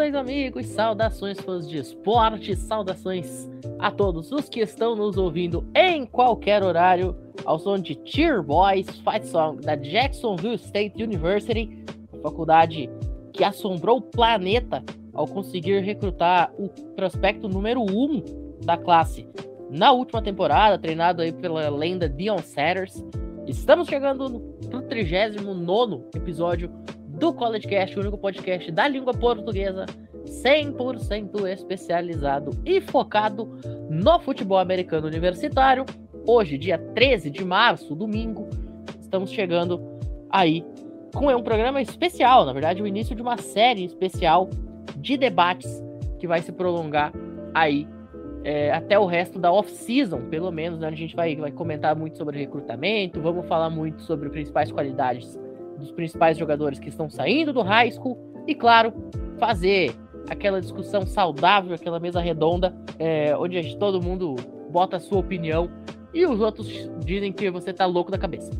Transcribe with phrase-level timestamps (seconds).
[0.00, 6.06] Saudações, amigos, saudações fãs de esporte, saudações a todos os que estão nos ouvindo em
[6.06, 11.84] qualquer horário, ao som de Cheer Boys Fight Song da Jacksonville State University,
[12.22, 12.88] faculdade
[13.34, 18.22] que assombrou o planeta ao conseguir recrutar o prospecto número 1 um
[18.64, 19.28] da classe
[19.68, 23.04] na última temporada, treinado aí pela lenda Dion Sanders.
[23.46, 26.72] Estamos chegando no 39 episódio
[27.20, 29.84] do College Cast, o único podcast da língua portuguesa
[30.24, 33.58] 100% especializado e focado
[33.90, 35.84] no futebol americano universitário.
[36.26, 38.48] Hoje, dia 13 de março, domingo,
[39.02, 39.82] estamos chegando
[40.30, 40.64] aí
[41.14, 44.48] com um programa especial, na verdade, o início de uma série especial
[44.96, 45.84] de debates
[46.18, 47.12] que vai se prolongar
[47.52, 47.86] aí
[48.44, 50.88] é, até o resto da off-season, pelo menos, né?
[50.88, 55.38] A gente vai, vai comentar muito sobre recrutamento, vamos falar muito sobre principais qualidades
[55.80, 58.92] dos principais jogadores que estão saindo do high school e, claro,
[59.38, 59.94] fazer
[60.28, 64.36] aquela discussão saudável, aquela mesa redonda, é, onde todo mundo
[64.70, 65.68] bota a sua opinião
[66.14, 66.68] e os outros
[67.04, 68.50] dizem que você tá louco da cabeça.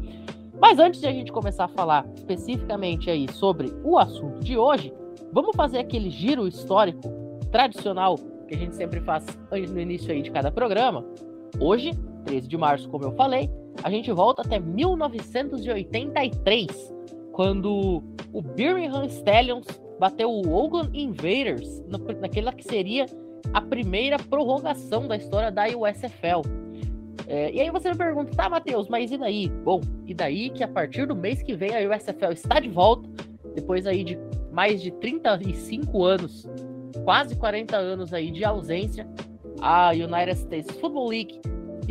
[0.61, 4.93] Mas antes de a gente começar a falar especificamente aí sobre o assunto de hoje,
[5.33, 7.01] vamos fazer aquele giro histórico
[7.51, 11.05] tradicional que a gente sempre faz no início aí de cada programa.
[11.59, 11.93] Hoje,
[12.25, 13.49] 13 de março, como eu falei,
[13.83, 16.95] a gente volta até 1983,
[17.33, 19.67] quando o Birmingham Stallions
[19.99, 21.83] bateu o Oakland Invaders
[22.21, 23.07] naquela que seria
[23.53, 26.43] a primeira prorrogação da história da USFL.
[27.27, 29.49] É, e aí você me pergunta, tá, Matheus, mas e daí?
[29.49, 33.09] Bom, e daí que a partir do mês que vem a USFL está de volta,
[33.55, 34.19] depois aí de
[34.53, 36.47] mais de 35 anos,
[37.05, 39.09] quase 40 anos aí de ausência,
[39.61, 41.41] a United States Football League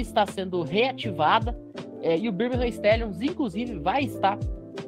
[0.01, 1.57] está sendo reativada
[2.01, 4.37] é, e o Birmingham Stallions, inclusive, vai estar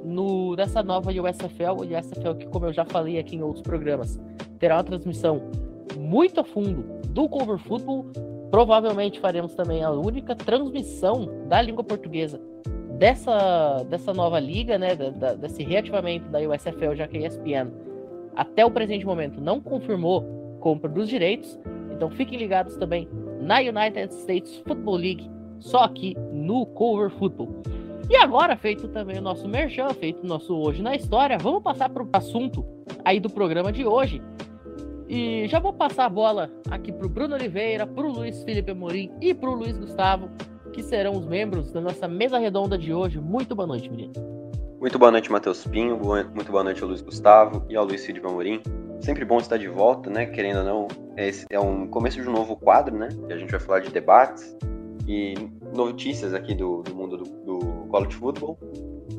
[0.04, 4.20] no, nessa nova USFL, USFL que, como eu já falei aqui em outros programas,
[4.60, 5.42] terá uma transmissão
[5.98, 8.06] muito a fundo do cover football.
[8.50, 12.40] Provavelmente faremos também a única transmissão da língua portuguesa
[12.98, 17.72] dessa, dessa nova liga, né, da, da, desse reativamento da USFL, já que a ESPN
[18.36, 20.24] até o presente momento não confirmou
[20.60, 21.60] compra dos direitos.
[21.92, 23.08] Então fiquem ligados também
[23.42, 27.62] na United States Football League, só aqui no Cover Football.
[28.10, 31.90] E agora, feito também o nosso merchan, feito o nosso Hoje na História, vamos passar
[31.90, 32.66] para o assunto
[33.06, 34.22] aí do programa de hoje.
[35.08, 38.72] E já vou passar a bola aqui para o Bruno Oliveira, para o Luiz Felipe
[38.72, 40.30] Amorim e para o Luiz Gustavo,
[40.72, 43.20] que serão os membros da nossa mesa redonda de hoje.
[43.20, 44.14] Muito boa noite, menino.
[44.80, 46.00] Muito boa noite, Matheus Pinho.
[46.34, 48.62] Muito boa noite ao Luiz Gustavo e ao Luiz Felipe Amorim.
[49.02, 50.28] Sempre bom estar de volta, né?
[50.28, 53.10] Querendo ou não, esse é um começo de um novo quadro, né?
[53.28, 54.56] Que a gente vai falar de debates
[55.08, 55.34] e
[55.76, 58.60] notícias aqui do, do mundo do, do college football.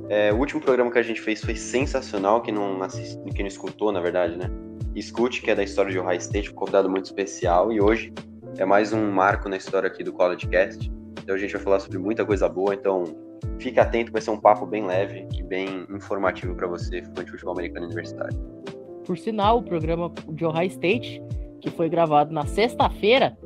[0.08, 3.48] É, o último programa que a gente fez foi sensacional, que não, assist, que não
[3.48, 4.48] escutou, na verdade, né?
[4.94, 8.12] Escute, que é da história de Ohio State, um convidado muito especial, e hoje
[8.58, 10.92] é mais um marco na história aqui do College Cast.
[11.22, 13.02] Então a gente vai falar sobre muita coisa boa, então
[13.58, 17.32] fique atento, vai ser um papo bem leve e bem informativo para você, fã de
[17.32, 18.61] futebol americano universitário.
[19.04, 21.22] Por sinal, o programa de Ohio State,
[21.60, 23.36] que foi gravado na sexta-feira,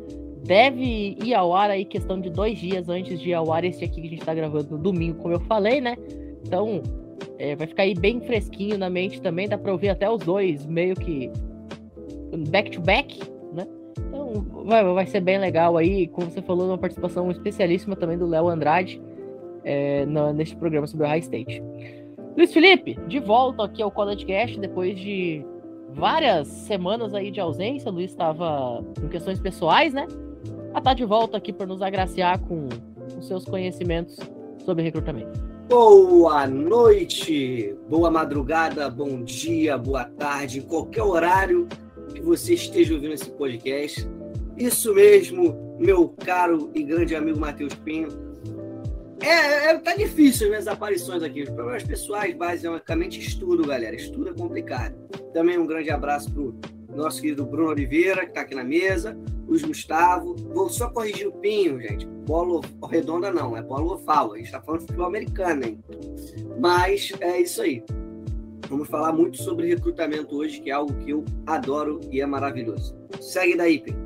[0.45, 3.85] deve ir ao ar aí questão de dois dias antes de ir ao ar esse
[3.85, 5.97] aqui que a gente tá gravando no domingo, como eu falei, né?
[6.45, 6.83] Então,
[7.39, 10.65] é, vai ficar aí bem fresquinho na mente também, dá pra ouvir até os dois
[10.67, 11.31] meio que
[12.49, 13.19] back to back,
[13.53, 13.67] né?
[13.99, 14.33] Então,
[14.65, 18.49] vai, vai ser bem legal aí, como você falou, uma participação especialíssima também do Léo
[18.49, 19.01] Andrade
[19.65, 21.63] é, no, neste programa sobre o High State.
[22.37, 24.27] Luiz Felipe, de volta aqui ao College
[24.61, 25.43] depois de
[25.95, 27.91] várias semanas aí de ausência.
[27.91, 30.07] O Luiz estava com questões pessoais, né?
[30.77, 32.69] a estar tá de volta aqui para nos agraciar com
[33.19, 34.19] os seus conhecimentos
[34.63, 35.41] sobre recrutamento.
[35.67, 41.67] Boa noite, boa madrugada, bom dia, boa tarde, em qualquer horário
[42.15, 44.07] que você esteja ouvindo esse podcast.
[44.59, 48.26] Isso mesmo, meu caro e grande amigo Matheus Pinho.
[49.21, 51.43] É, é, tá difícil minhas aparições aqui.
[51.43, 53.95] Os problemas pessoais, basicamente, estudo, galera.
[53.97, 54.95] Estudo é complicado.
[55.33, 56.59] Também um grande abraço pro
[56.95, 59.17] nosso querido Bruno Oliveira, que está aqui na mesa,
[59.47, 60.35] Luiz Gustavo.
[60.53, 62.07] Vou só corrigir o Pinho, gente.
[62.27, 62.61] Bola
[62.91, 64.33] redonda não, é bola oval.
[64.33, 65.81] A gente está falando de futebol americano, hein?
[66.59, 67.83] Mas é isso aí.
[68.69, 72.97] Vamos falar muito sobre recrutamento hoje, que é algo que eu adoro e é maravilhoso.
[73.21, 74.06] Segue daí, Pinho.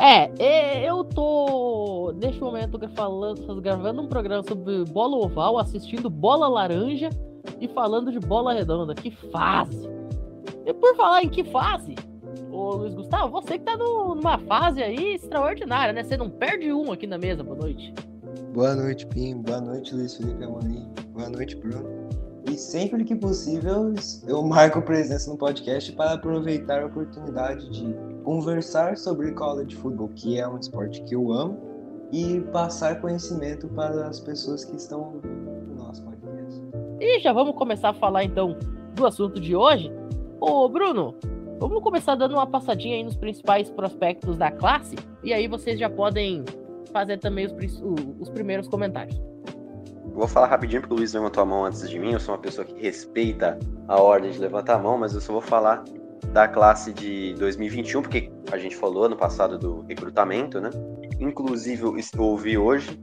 [0.00, 7.10] É, eu tô neste momento falando, gravando um programa sobre bola oval, assistindo bola laranja
[7.60, 8.94] e falando de bola redonda.
[8.94, 9.88] Que fase!
[10.64, 11.94] E por falar em que fase,
[12.50, 16.02] Ô Luiz Gustavo, você que tá no, numa fase aí extraordinária, né?
[16.02, 17.94] Você não perde um aqui na mesa, boa noite.
[18.52, 19.36] Boa noite, Pim.
[19.42, 20.88] Boa noite, Luiz Felipe Amorim.
[21.12, 21.99] Boa noite, Bruno.
[22.50, 23.94] E sempre que possível,
[24.26, 27.94] eu marco presença no podcast para aproveitar a oportunidade de
[28.24, 31.56] conversar sobre college football, que é um esporte que eu amo,
[32.10, 36.60] e passar conhecimento para as pessoas que estão ouvindo o nosso podcast.
[36.98, 38.58] E já vamos começar a falar então
[38.96, 39.88] do assunto de hoje.
[40.40, 41.14] Ô, Bruno,
[41.60, 45.88] vamos começar dando uma passadinha aí nos principais prospectos da classe, e aí vocês já
[45.88, 46.44] podem
[46.92, 47.54] fazer também os,
[48.18, 49.16] os primeiros comentários.
[50.20, 52.12] Vou falar rapidinho porque o Luiz levantou a mão antes de mim.
[52.12, 53.58] Eu sou uma pessoa que respeita
[53.88, 55.82] a ordem de levantar a mão, mas eu só vou falar
[56.34, 60.68] da classe de 2021, porque a gente falou no passado do recrutamento, né?
[61.18, 63.00] Inclusive, eu ouvi hoje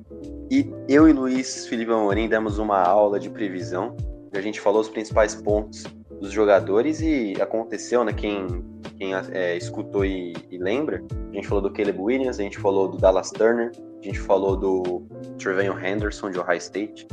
[0.52, 3.98] e eu e Luiz Felipe Amorim demos uma aula de previsão.
[4.32, 5.86] A gente falou os principais pontos
[6.22, 8.14] dos jogadores e aconteceu, né?
[8.14, 8.64] Quem,
[8.96, 12.88] quem é, escutou e, e, lembra, a gente falou do Caleb Williams, a gente falou
[12.88, 15.04] do Dallas Turner, a gente falou do
[15.38, 17.08] Trevelyan Henderson de Ohio State.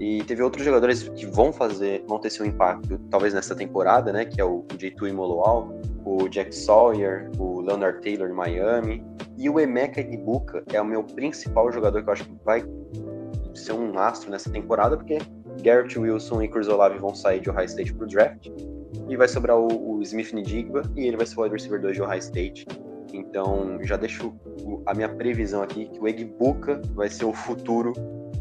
[0.00, 4.24] E teve outros jogadores que vão fazer, vão ter seu impacto, talvez nessa temporada, né?
[4.24, 5.72] Que é o J2 Imoloal,
[6.04, 9.04] o Jack Sawyer, o Leonard Taylor de Miami.
[9.38, 12.64] E o Emeka Ibuka é o meu principal jogador que eu acho que vai
[13.54, 15.18] ser um astro nessa temporada, porque
[15.62, 18.48] Garrett Wilson e Chris Olave vão sair de Ohio State pro draft.
[19.08, 21.94] E vai sobrar o, o Smith Nidigba e ele vai ser o wide receiver 2
[21.94, 22.66] de Ohio State.
[23.12, 24.34] Então já deixo
[24.86, 27.92] a minha previsão aqui que o Egbuka vai ser o futuro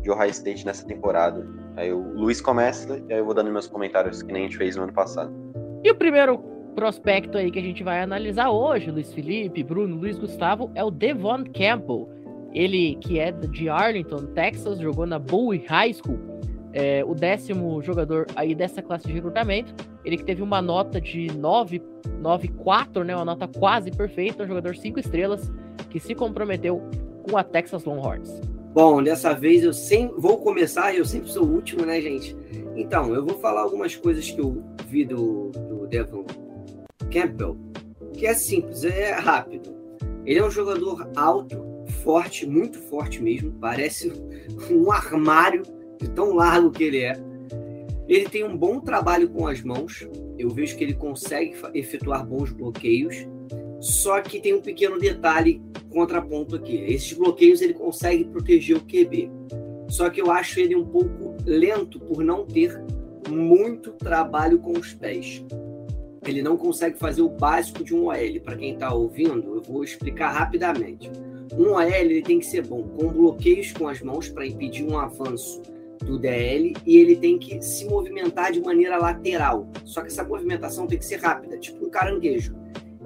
[0.01, 1.45] de Ohio State nessa temporada.
[1.75, 4.57] Aí o Luiz começa e aí eu vou dando meus comentários que nem a gente
[4.57, 5.31] fez no ano passado.
[5.83, 6.37] E o primeiro
[6.75, 10.91] prospecto aí que a gente vai analisar hoje, Luiz Felipe, Bruno, Luiz Gustavo, é o
[10.91, 12.09] Devon Campbell.
[12.53, 16.31] Ele que é de Arlington, Texas, jogou na Bowie High School
[16.73, 19.73] é, o décimo jogador aí dessa classe de recrutamento.
[20.03, 23.15] Ele que teve uma nota de 9,4, né?
[23.15, 25.51] Uma nota quase perfeita, um jogador 5 estrelas
[25.89, 26.81] que se comprometeu
[27.29, 28.29] com a Texas Longhorns.
[28.73, 32.35] Bom, dessa vez eu sempre vou começar, eu sempre sou o último, né, gente?
[32.75, 36.25] Então, eu vou falar algumas coisas que eu vi do, do Devon
[37.11, 37.57] Campbell,
[38.13, 39.75] que é simples, é rápido.
[40.25, 41.61] Ele é um jogador alto,
[42.01, 44.13] forte, muito forte mesmo, parece
[44.71, 45.63] um armário
[46.01, 47.13] de tão largo que ele é.
[48.07, 50.07] Ele tem um bom trabalho com as mãos.
[50.37, 53.15] Eu vejo que ele consegue efetuar bons bloqueios.
[53.79, 56.75] Só que tem um pequeno detalhe contraponto aqui.
[56.75, 59.31] Esses bloqueios ele consegue proteger o QB.
[59.87, 62.81] Só que eu acho ele um pouco lento por não ter
[63.29, 65.43] muito trabalho com os pés.
[66.25, 68.41] Ele não consegue fazer o básico de um OL.
[68.43, 71.09] Para quem está ouvindo, eu vou explicar rapidamente.
[71.57, 74.97] Um OL ele tem que ser bom com bloqueios com as mãos para impedir um
[74.97, 75.61] avanço
[76.03, 79.67] do DL e ele tem que se movimentar de maneira lateral.
[79.85, 82.55] Só que essa movimentação tem que ser rápida, tipo um caranguejo.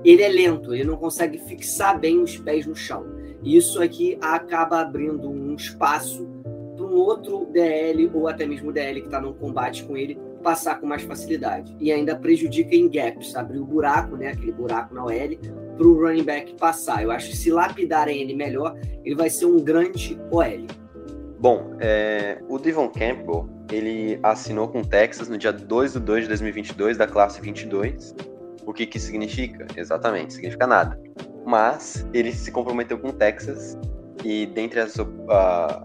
[0.04, 3.06] Ele é lento, ele não consegue fixar bem os pés no chão.
[3.44, 6.28] Isso aqui acaba abrindo um espaço
[6.76, 10.80] para um outro DL ou até mesmo DL que está no combate com ele passar
[10.80, 11.76] com mais facilidade.
[11.80, 15.38] E ainda prejudica em gaps, abrir o buraco, né, aquele buraco na OL,
[15.76, 17.02] para o running back passar.
[17.02, 20.85] Eu acho que se lapidarem ele melhor, ele vai ser um grande OL.
[21.46, 26.24] Bom, é, o Devon Campbell, ele assinou com o Texas no dia 2 de 2
[26.24, 28.16] de 2022, da classe 22.
[28.66, 29.68] O que que significa?
[29.78, 31.00] Exatamente, significa nada.
[31.46, 33.78] Mas ele se comprometeu com o Texas
[34.24, 35.06] e dentre as, uh,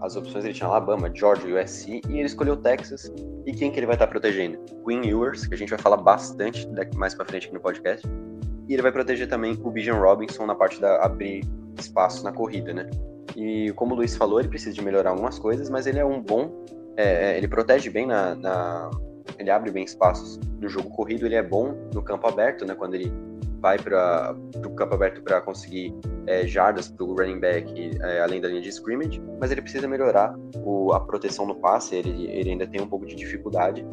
[0.01, 3.13] as opções ele tinha Alabama, Georgia, USC e ele escolheu Texas.
[3.45, 4.57] E quem que ele vai estar protegendo?
[4.83, 8.07] Queen Ewers, que a gente vai falar bastante daqui mais para frente aqui no podcast.
[8.67, 11.43] E ele vai proteger também o Bijan Robinson na parte da abrir
[11.77, 12.89] espaço na corrida, né?
[13.35, 16.21] E como o Luiz falou, ele precisa de melhorar algumas coisas, mas ele é um
[16.21, 16.65] bom.
[16.97, 18.89] É, é ele protege bem na, na,
[19.39, 22.75] Ele abre bem espaços no jogo corrido, ele é bom no campo aberto, né?
[22.75, 23.11] Quando ele
[23.61, 24.35] vai para
[24.65, 25.93] o campo aberto para conseguir
[26.25, 29.87] é, jardas para o running back é, além da linha de scrimmage, mas ele precisa
[29.87, 30.35] melhorar
[30.65, 33.85] o, a proteção no passe, ele, ele ainda tem um pouco de dificuldade.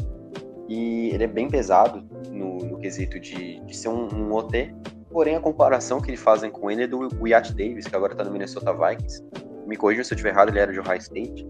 [0.68, 4.74] E ele é bem pesado no, no quesito de, de ser um, um OT,
[5.10, 8.24] Porém, a comparação que eles fazem com ele é do Wyatt Davis, que agora tá
[8.24, 9.24] no Minnesota Vikings.
[9.66, 11.48] Me corrija se eu estiver errado, ele era de Ohio State.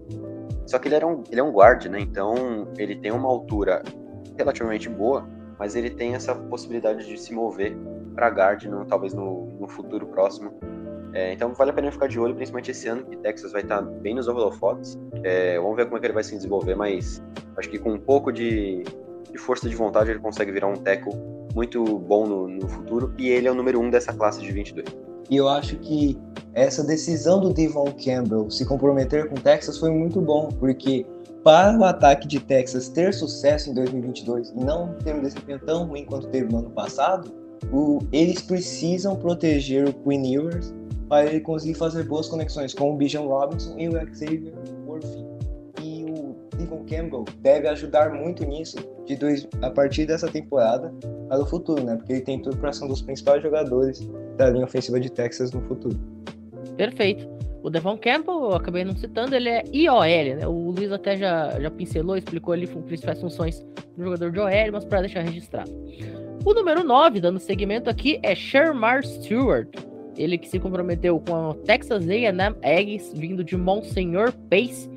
[0.65, 1.99] Só que ele, era um, ele é um guard, né?
[1.99, 3.83] Então, ele tem uma altura
[4.37, 7.75] relativamente boa, mas ele tem essa possibilidade de se mover
[8.15, 10.53] para guard, no, talvez no, no futuro próximo.
[11.13, 13.81] É, então, vale a pena ficar de olho, principalmente esse ano, que Texas vai estar
[13.81, 14.97] tá bem nos holofotes.
[15.23, 17.21] É, vamos ver como é que ele vai se desenvolver, mas
[17.57, 18.83] acho que com um pouco de,
[19.31, 21.13] de força de vontade ele consegue virar um tackle
[21.53, 24.87] muito bom no, no futuro, e ele é o número um dessa classe de 22.
[25.29, 26.17] E eu acho que
[26.53, 31.05] essa decisão do Devon Campbell se comprometer com Texas foi muito bom, porque
[31.43, 35.85] para o ataque de Texas ter sucesso em 2022 e não ter um desempenho tão
[35.85, 37.31] ruim quanto teve no ano passado,
[37.71, 40.73] o, eles precisam proteger o Queen Ewers
[41.07, 44.53] para ele conseguir fazer boas conexões com o Bijan Robinson e o Xavier
[44.85, 45.28] Murphy.
[46.59, 50.93] Devon Campbell deve ajudar muito nisso de dois, a partir dessa temporada
[51.27, 51.95] para o futuro, né?
[51.95, 55.51] Porque ele tem tudo para ser um dos principais jogadores da linha ofensiva de Texas
[55.51, 55.97] no futuro.
[56.75, 57.27] Perfeito.
[57.63, 60.47] O Devon Campbell, eu acabei não citando, ele é IOL, né?
[60.47, 63.65] O Luiz até já, já pincelou, explicou ali as principais funções
[63.97, 65.71] do jogador de OL, mas para deixar registrado.
[66.45, 69.67] O número 9, dando segmento aqui, é Shermar Stewart.
[70.17, 74.89] Ele que se comprometeu com a Texas A&M Aggies, vindo de Monsenhor Pace,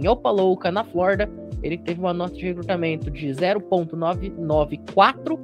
[0.00, 1.28] em Opaloka, na Flórida.
[1.62, 5.38] Ele teve uma nota de recrutamento de 0.994,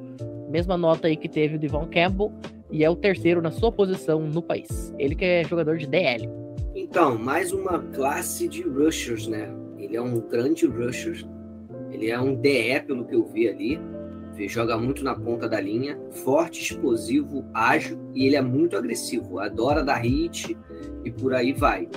[0.48, 2.32] mesma nota aí que teve o Devon Campbell,
[2.70, 4.94] e é o terceiro na sua posição no país.
[4.98, 6.28] Ele que é jogador de DL.
[6.74, 9.50] Então, mais uma classe de rushers, né?
[9.78, 11.22] Ele é um grande rusher.
[11.90, 13.78] Ele é um DE, pelo que eu vi ali.
[14.36, 19.38] Ele joga muito na ponta da linha, forte, explosivo, ágil e ele é muito agressivo.
[19.38, 20.54] Adora dar hit
[21.04, 21.88] e por aí vai.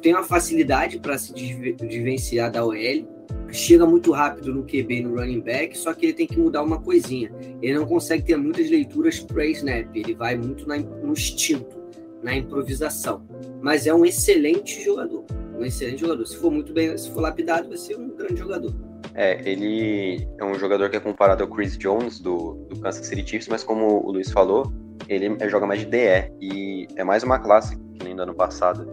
[0.00, 3.16] Tem uma facilidade para se diferenciar da OL.
[3.50, 6.80] Chega muito rápido no QB no running back, só que ele tem que mudar uma
[6.80, 7.32] coisinha.
[7.62, 11.80] Ele não consegue ter muitas leituras pre-snap, ele vai muito no instinto,
[12.22, 13.24] na improvisação.
[13.62, 15.24] Mas é um excelente jogador.
[15.58, 16.26] Um excelente jogador.
[16.26, 18.74] Se for muito bem, se for lapidado, vai ser um grande jogador.
[19.14, 23.26] É, ele é um jogador que é comparado ao Chris Jones do, do Kansas City
[23.26, 24.70] Chiefs, mas como o Luiz falou,
[25.08, 28.86] ele joga mais de DE e é mais uma classe que nem do ano passado.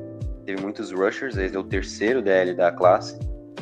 [0.46, 3.18] Teve muitos rushers, ele é o terceiro DL da classe.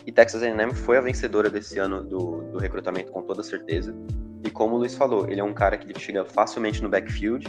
[0.05, 3.95] E Texas A&M foi a vencedora desse ano do, do recrutamento com toda certeza.
[4.43, 7.47] E como o Luiz falou, ele é um cara que chega facilmente no backfield,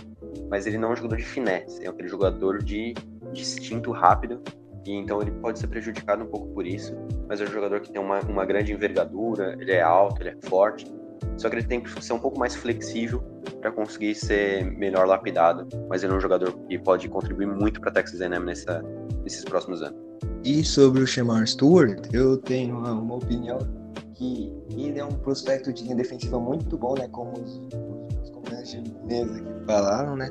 [0.51, 2.93] mas ele não é um jogador de finesse, é aquele jogador de,
[3.33, 4.43] de instinto rápido
[4.87, 6.95] e então ele pode ser prejudicado um pouco por isso,
[7.29, 10.37] mas é um jogador que tem uma, uma grande envergadura, ele é alto, ele é
[10.49, 10.87] forte,
[11.37, 13.23] só que ele tem que ser um pouco mais flexível
[13.61, 17.91] para conseguir ser melhor lapidado, mas ele é um jogador que pode contribuir muito para
[17.91, 18.83] Texas A&M nessa,
[19.23, 20.01] nesses próximos anos.
[20.45, 23.59] E sobre o Shamar Stewart, eu tenho uma, uma, opinião
[24.15, 27.61] que ele é um prospecto de linha defensiva muito bom, né, como os,
[28.23, 30.29] os companheiros de mesa que falaram, né,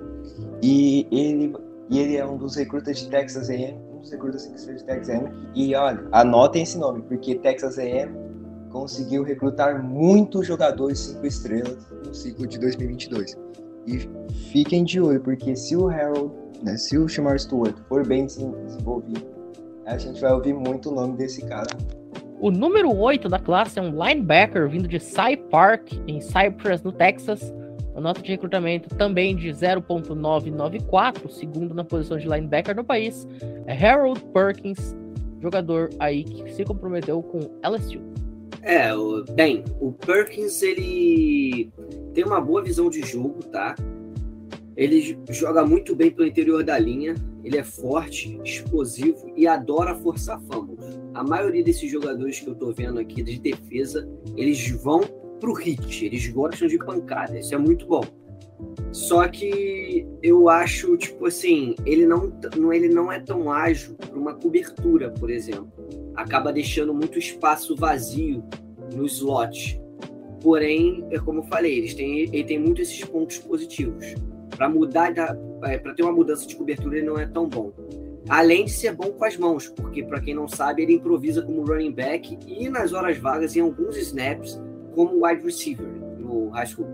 [0.62, 1.53] e ele,
[1.89, 5.31] e ele é um dos recrutas de Texas A&M dos recrutas de Texas A&M.
[5.55, 8.31] E olha, anotem esse nome, porque Texas A&M
[8.72, 13.38] conseguiu recrutar muitos jogadores cinco estrelas no ciclo de 2022.
[13.88, 14.10] E
[14.51, 19.25] fiquem de olho, porque se o Harold, né, se o Shamar Stewart for bem desenvolvido,
[19.86, 21.70] a gente vai ouvir muito o nome desse cara.
[22.40, 26.92] O número 8 da classe é um linebacker vindo de Cy Park, em Cypress, no
[26.92, 27.54] Texas.
[27.96, 33.28] A nota de recrutamento também de 0.994, segundo na posição de linebacker no país,
[33.66, 34.96] é Harold Perkins,
[35.40, 38.11] jogador aí que se comprometeu com LSU.
[38.63, 38.91] É,
[39.34, 41.72] bem, o Perkins ele
[42.13, 43.75] tem uma boa visão de jogo, tá?
[44.77, 50.39] Ele joga muito bem pelo interior da linha, ele é forte, explosivo e adora forçar
[50.41, 51.00] fumbles.
[51.13, 55.01] A maioria desses jogadores que eu tô vendo aqui de defesa, eles vão
[55.39, 58.03] pro hit, eles gostam de pancada, isso é muito bom.
[58.91, 62.32] Só que eu acho, tipo assim, ele não,
[62.72, 65.72] ele não é tão ágil para uma cobertura, por exemplo.
[66.15, 68.44] Acaba deixando muito espaço vazio
[68.94, 69.82] no slot.
[70.41, 74.15] Porém, é como eu falei, eles têm, ele tem muito esses pontos positivos.
[74.50, 75.13] Para mudar,
[75.63, 77.72] é, para ter uma mudança de cobertura, ele não é tão bom.
[78.30, 81.65] Além de ser bom com as mãos, porque para quem não sabe, ele improvisa como
[81.65, 84.62] running back e nas horas vagas em alguns snaps
[84.96, 85.88] como wide receiver
[86.20, 86.88] no high school.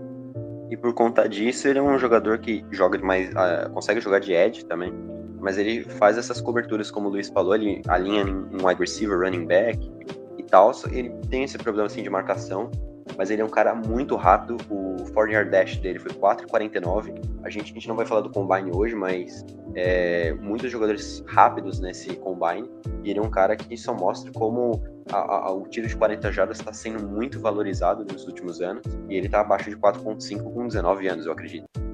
[0.70, 4.32] E por conta disso, ele é um jogador que joga mais, uh, consegue jogar de
[4.32, 4.92] edge também,
[5.40, 9.46] mas ele faz essas coberturas, como o Luiz falou, ele alinha em wide receiver, running
[9.46, 9.90] back
[10.36, 10.72] e tal.
[10.90, 12.70] Ele tem esse problema assim de marcação,
[13.16, 14.56] mas ele é um cara muito rápido.
[14.70, 17.14] O 40 yard dash dele foi 4,49.
[17.42, 21.80] A gente, a gente não vai falar do combine hoje, mas é, muitos jogadores rápidos
[21.80, 22.68] nesse combine.
[23.02, 26.30] E ele é um cara que só mostra como a, a, o tiro de 40
[26.32, 30.66] jardas está sendo muito valorizado nos últimos anos e ele está abaixo de 4.5 com
[30.66, 31.87] 19 anos, eu acredito.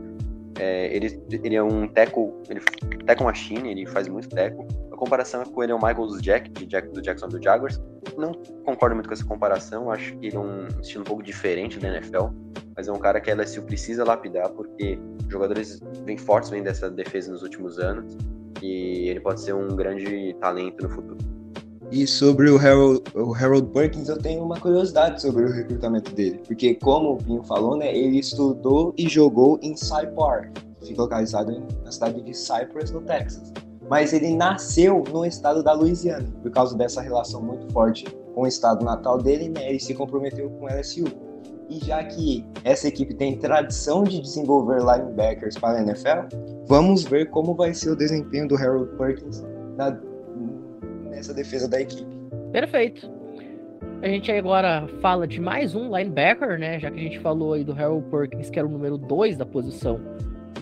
[0.58, 2.60] É, ele, ele é um tackle, ele
[3.04, 4.66] tackle machine, ele faz muito tackle.
[4.92, 7.82] A comparação é com ele é o Michael Jack, de Jack, do Jackson do Jaguars.
[8.16, 8.32] Não
[8.64, 11.88] concordo muito com essa comparação, acho que ele é um estilo um pouco diferente da
[11.88, 12.26] NFL,
[12.76, 16.88] mas é um cara que a LSU precisa lapidar porque jogadores bem fortes vêm dessa
[16.90, 18.16] defesa nos últimos anos
[18.62, 21.33] e ele pode ser um grande talento no futuro.
[21.94, 26.40] E sobre o Harold, o Harold Perkins, eu tenho uma curiosidade sobre o recrutamento dele.
[26.44, 30.08] Porque, como o Pinho falou, né, ele estudou e jogou em Cy
[30.80, 33.52] que fica localizado na cidade de Cypress, no Texas.
[33.88, 38.46] Mas ele nasceu no estado da Louisiana, por causa dessa relação muito forte com o
[38.48, 41.04] estado natal dele, né, ele se comprometeu com LSU.
[41.70, 46.26] E já que essa equipe tem tradição de desenvolver linebackers para a NFL,
[46.66, 49.44] vamos ver como vai ser o desempenho do Harold Perkins
[49.76, 49.96] na
[51.14, 52.06] nessa defesa da equipe.
[52.52, 53.10] Perfeito.
[54.02, 56.78] A gente agora fala de mais um linebacker, né?
[56.78, 59.46] Já que a gente falou aí do Harold Perkins, que era o número 2 da
[59.46, 60.00] posição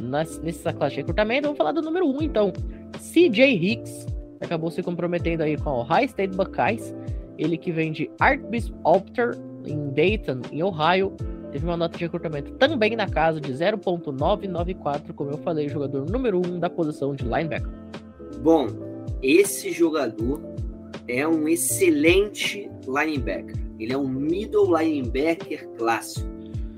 [0.00, 2.52] nessa classe de recrutamento, vamos falar do número 1 um, então.
[2.98, 4.06] CJ Hicks
[4.40, 6.94] acabou se comprometendo aí com o High State Buckeyes.
[7.38, 11.12] Ele que vem de Artbisp Alter em Dayton, em Ohio.
[11.50, 16.38] Teve uma nota de recrutamento também na casa de 0.994, como eu falei, jogador número
[16.38, 17.68] 1 um da posição de linebacker.
[18.40, 18.91] Bom,
[19.22, 20.42] esse jogador
[21.06, 23.56] é um excelente linebacker.
[23.78, 26.28] Ele é um middle linebacker clássico,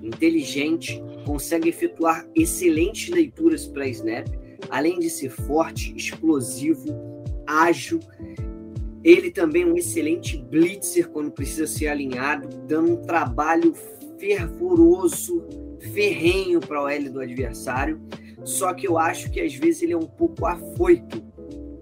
[0.03, 4.29] inteligente, consegue efetuar excelentes leituras para snap,
[4.71, 8.01] além de ser forte, explosivo, ágil.
[9.03, 13.75] Ele também é um excelente blitzer quando precisa ser alinhado, dando um trabalho
[14.19, 15.47] fervoroso,
[15.93, 18.01] ferrenho para o L do adversário.
[18.45, 21.23] Só que eu acho que às vezes ele é um pouco afoito,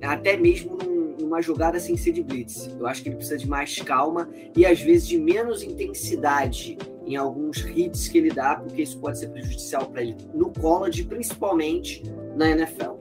[0.07, 2.71] até mesmo num, numa jogada sem ser de blitz.
[2.79, 7.17] Eu acho que ele precisa de mais calma e às vezes de menos intensidade em
[7.17, 12.03] alguns hits que ele dá, porque isso pode ser prejudicial para ele no college, principalmente
[12.37, 12.93] na NFL.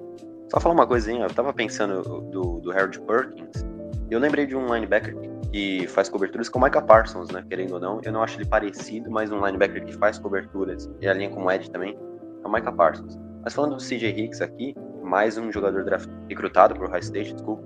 [0.50, 3.66] Só falar uma coisinha, eu tava pensando do, do Harold Perkins,
[4.10, 5.16] eu lembrei de um linebacker
[5.52, 7.46] que faz coberturas com o Micah Parsons, né?
[7.48, 11.08] Querendo ou não, eu não acho ele parecido, mas um linebacker que faz coberturas e
[11.08, 11.98] a linha como Ed também
[12.44, 13.18] é o Micah Parsons.
[13.42, 14.76] Mas falando do CJ Hicks aqui,
[15.12, 17.62] mais um jogador draft, recrutado por High State, desculpa.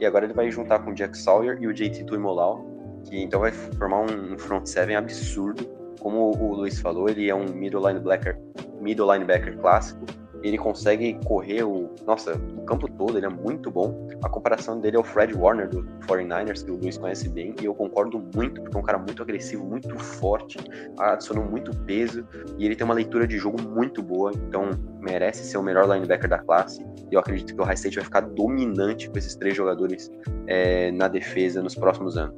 [0.00, 2.66] E agora ele vai juntar com o Jack Sawyer e o JT Tuimolau,
[3.04, 5.64] que então vai formar um front seven absurdo.
[6.00, 8.36] Como o Luiz falou, ele é um middle linebacker,
[8.80, 10.04] middle linebacker clássico
[10.42, 14.08] ele consegue correr o, nossa, o campo todo, ele é muito bom.
[14.22, 17.64] A comparação dele é o Fred Warner do 49ers, que o Luiz conhece bem, e
[17.64, 20.58] eu concordo muito, porque é um cara muito agressivo, muito forte,
[20.98, 22.26] adicionou muito peso,
[22.58, 26.28] e ele tem uma leitura de jogo muito boa, então merece ser o melhor linebacker
[26.28, 26.84] da classe.
[27.10, 30.10] E eu acredito que o High State vai ficar dominante com esses três jogadores
[30.46, 32.34] é, na defesa nos próximos anos.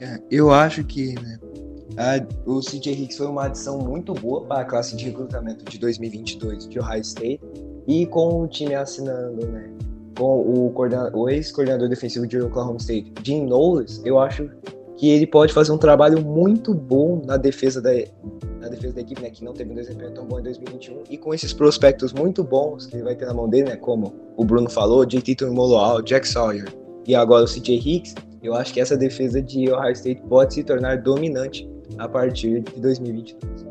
[0.00, 1.38] É, eu acho que né,
[1.96, 5.78] a, o CJ Hicks foi uma adição muito boa para a classe de recrutamento de
[5.78, 7.40] 2022 de Ohio State
[7.86, 9.70] e com o time assinando, né,
[10.16, 10.72] com o,
[11.14, 14.50] o ex-coordenador defensivo de Oklahoma State, Jim Knowles, eu acho
[14.96, 17.90] que ele pode fazer um trabalho muito bom na defesa da,
[18.60, 21.18] na defesa da equipe, né, que não teve um desempenho tão bom em 2021, e
[21.18, 24.44] com esses prospectos muito bons que ele vai ter na mão dele, né, como o
[24.44, 26.66] Bruno falou, JT Tuimoloau, Jack Sawyer
[27.06, 30.64] e agora o CJ Hicks, eu acho que essa defesa de Ohio State pode se
[30.64, 31.68] tornar dominante
[31.98, 33.66] a partir de 2022.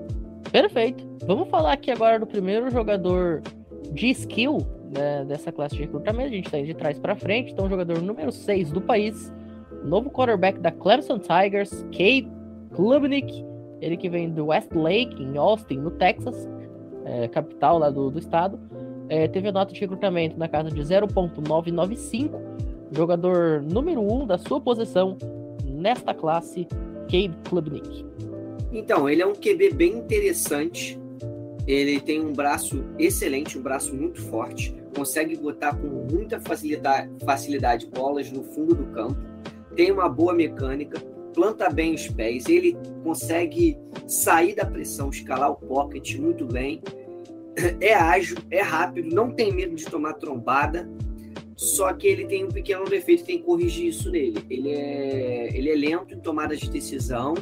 [0.52, 1.06] Perfeito.
[1.26, 3.42] Vamos falar aqui agora do primeiro jogador
[3.92, 4.60] de skill
[4.96, 6.30] né, dessa classe de recrutamento.
[6.30, 7.52] A gente está indo de trás para frente.
[7.52, 9.34] Então, jogador número 6 do país,
[9.84, 12.28] novo quarterback da Clemson Tigers, Cade
[12.74, 13.46] Klubnik.
[13.82, 16.48] Ele que vem do Westlake, em Austin, no Texas,
[17.04, 18.60] é, capital lá do, do estado.
[19.10, 22.32] É, teve a nota de recrutamento na casa de 0.995.
[22.92, 25.18] Jogador número 1 um da sua posição
[25.66, 26.68] nesta classe
[27.16, 28.06] Cade Klubnik?
[28.74, 31.00] Então, ele é um QB bem interessante.
[31.66, 34.76] Ele tem um braço excelente, um braço muito forte.
[34.94, 39.16] Consegue botar com muita facilidade, facilidade bolas no fundo do campo.
[39.78, 41.00] Tem uma boa mecânica,
[41.34, 42.48] planta bem os pés.
[42.48, 46.82] Ele consegue sair da pressão, escalar o pocket muito bem.
[47.80, 50.86] É ágil, é rápido, não tem medo de tomar trombada
[51.56, 54.46] só que ele tem um pequeno defeito, tem que corrigir isso nele.
[54.50, 57.34] Ele é, ele é lento em tomada de decisão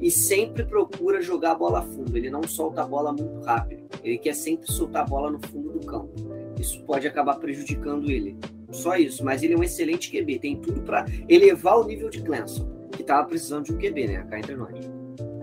[0.00, 2.16] e sempre procura jogar a bola a fundo.
[2.16, 3.84] Ele não solta a bola muito rápido.
[4.02, 6.12] Ele quer sempre soltar a bola no fundo do campo.
[6.58, 8.36] Isso pode acabar prejudicando ele.
[8.72, 10.40] Só isso, mas ele é um excelente QB.
[10.40, 14.26] Tem tudo para elevar o nível de Clemson, que estava precisando de um QB, né?
[14.28, 14.74] Cá entre nós.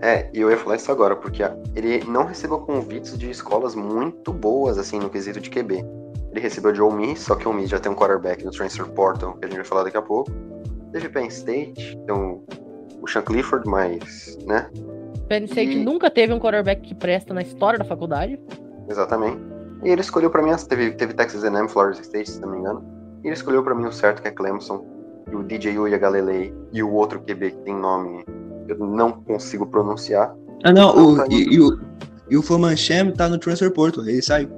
[0.02, 1.42] É, e eu ia falar isso agora, porque
[1.74, 5.84] ele não recebeu convites de escolas muito boas, assim, no quesito de QB.
[6.30, 8.86] Ele recebeu de Miss, só que o Ole Miss já tem um quarterback no transfer
[8.86, 10.30] portal, que a gente vai falar daqui a pouco.
[10.92, 12.42] Teve Penn State, tem o,
[13.08, 14.68] Sean Clifford, mas, né?
[15.28, 15.84] Penn State e...
[15.84, 18.38] nunca teve um quarterback que presta na história da faculdade.
[18.88, 19.40] Exatamente.
[19.82, 22.84] E ele escolheu para mim, teve, teve Texas A&M, Florida State, se não me engano.
[23.22, 24.84] E ele escolheu para mim o certo, que é Clemson.
[25.30, 28.24] E o DJ Galilei e o outro QB que tem nome
[28.68, 30.34] eu não consigo pronunciar.
[30.64, 31.80] Ah, não, o, tá e, e, o,
[32.28, 34.48] e o Fomancham tá no transfer portal, ele saiu.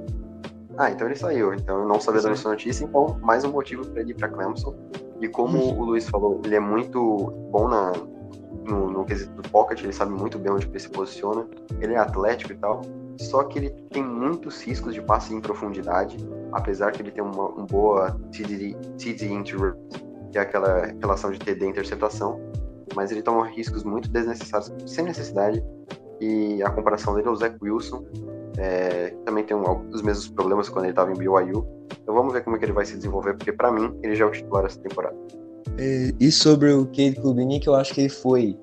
[0.77, 1.53] Ah, então ele saiu.
[1.53, 4.75] Então eu não sabia dessa notícia, então mais um motivo para ele ir para Clemson.
[5.21, 7.93] E como o Luiz falou, ele é muito bom na,
[8.65, 11.47] no, no quesito do pocket, ele sabe muito bem onde ele se posiciona.
[11.79, 12.81] Ele é atlético e tal.
[13.19, 16.17] Só que ele tem muitos riscos de passe em profundidade,
[16.51, 21.37] apesar que ele tem uma, uma boa TD, TD interrupt, que é aquela relação de
[21.37, 22.39] TD interceptação.
[22.95, 25.63] Mas ele toma riscos muito desnecessários, sem necessidade.
[26.19, 28.03] E a comparação dele é o Zach Wilson,
[28.57, 31.65] é, também tem um, os mesmos problemas quando ele estava em BYU.
[32.01, 34.25] Então vamos ver como é que ele vai se desenvolver, porque para mim ele já
[34.25, 35.15] é o titular essa temporada.
[36.19, 38.57] E sobre o Cade Klubnik, eu acho que ele foi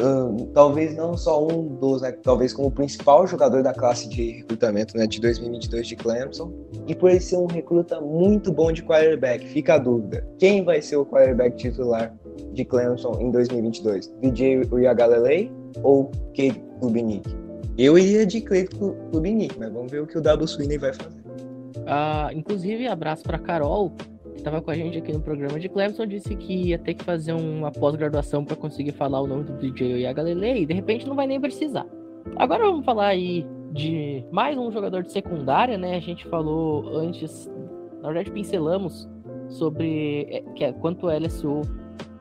[0.00, 4.30] uh, talvez não só um dos, né, talvez como o principal jogador da classe de
[4.32, 6.52] recrutamento né, de 2022 de Clemson,
[6.86, 10.80] e por ele ser um recruta muito bom de quarterback, fica a dúvida, quem vai
[10.80, 12.14] ser o quarterback titular
[12.52, 14.12] de Clemson em 2022?
[14.20, 17.42] DJ Uyagalelei ou Cade Klubnik?
[17.78, 18.68] Eu iria de Cade
[19.10, 21.20] Klubnik, mas vamos ver o que o W Sweeney vai fazer.
[21.78, 23.92] Uh, inclusive, abraço para Carol,
[24.36, 27.32] estava com a gente aqui no programa de Clemson, disse que ia ter que fazer
[27.32, 31.26] uma pós-graduação para conseguir falar o nome do DJ Yagalele e de repente não vai
[31.26, 31.86] nem precisar.
[32.36, 35.96] Agora vamos falar aí de mais um jogador de secundária, né?
[35.96, 37.50] A gente falou antes,
[38.00, 39.08] na verdade pincelamos
[39.48, 41.62] sobre é, que é, quanto o LSU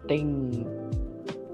[0.07, 0.65] tem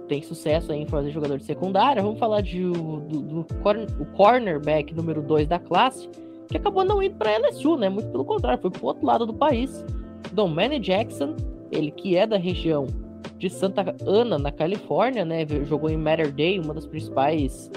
[0.07, 2.01] tem sucesso em fazer jogador de secundária.
[2.01, 6.09] Vamos falar de, do, do, cornerback número 2 da classe,
[6.49, 7.89] que acabou não indo para LSU, né?
[7.89, 9.85] Muito pelo contrário, foi para o outro lado do país
[10.31, 11.35] Domani Jackson,
[11.71, 12.87] ele que é da região
[13.37, 15.45] de Santa Ana, na Califórnia, né?
[15.65, 17.69] Jogou em Matter Day, uma das principais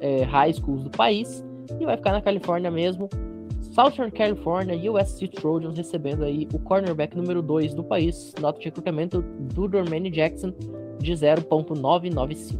[0.00, 1.44] é, high schools do país,
[1.78, 3.08] e vai ficar na Califórnia mesmo.
[3.72, 9.22] Southern California, USC Trojans recebendo aí o cornerback número 2 do país, nota de recrutamento
[9.22, 10.52] do Dormani Jackson
[10.98, 12.58] de 0.995.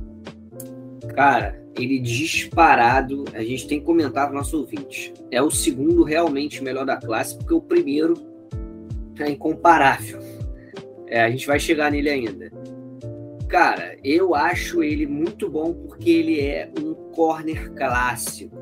[1.15, 5.13] Cara, ele disparado, a gente tem comentado no nosso ouvinte.
[5.31, 8.15] É o segundo realmente melhor da classe, porque o primeiro
[9.19, 10.19] é incomparável.
[11.07, 12.51] É, a gente vai chegar nele ainda.
[13.49, 18.57] Cara, eu acho ele muito bom porque ele é um corner clássico.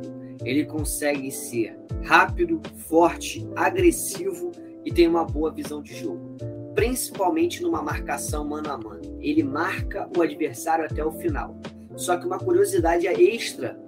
[0.45, 4.53] Ele consegue ser rápido, forte, agressivo
[4.85, 6.37] e tem uma boa visão de jogo,
[6.75, 9.14] principalmente numa marcação mano a mano.
[9.25, 11.57] Ele marca o adversário até o final.
[11.97, 13.79] Só que uma curiosidade extra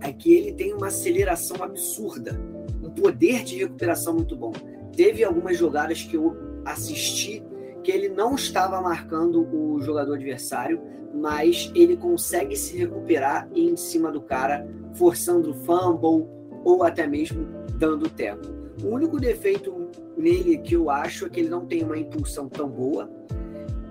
[0.00, 2.38] é que ele tem uma aceleração absurda,
[2.82, 4.52] um poder de recuperação muito bom
[4.94, 7.42] teve algumas jogadas que eu assisti
[7.82, 10.80] que ele não estava marcando o jogador adversário,
[11.14, 16.26] mas ele consegue se recuperar em cima do cara, forçando o fumble
[16.64, 17.46] ou até mesmo
[17.78, 18.48] dando tempo.
[18.82, 22.68] O único defeito nele que eu acho é que ele não tem uma impulsão tão
[22.68, 23.10] boa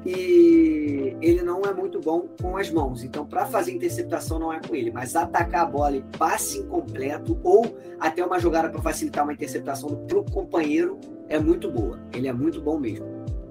[0.06, 3.04] e ele não é muito bom com as mãos.
[3.04, 7.40] Então, para fazer interceptação não é com ele, mas atacar a bola e passe incompleto
[7.44, 12.00] ou até uma jogada para facilitar uma interceptação para o companheiro é muito boa.
[12.14, 13.06] Ele é muito bom mesmo.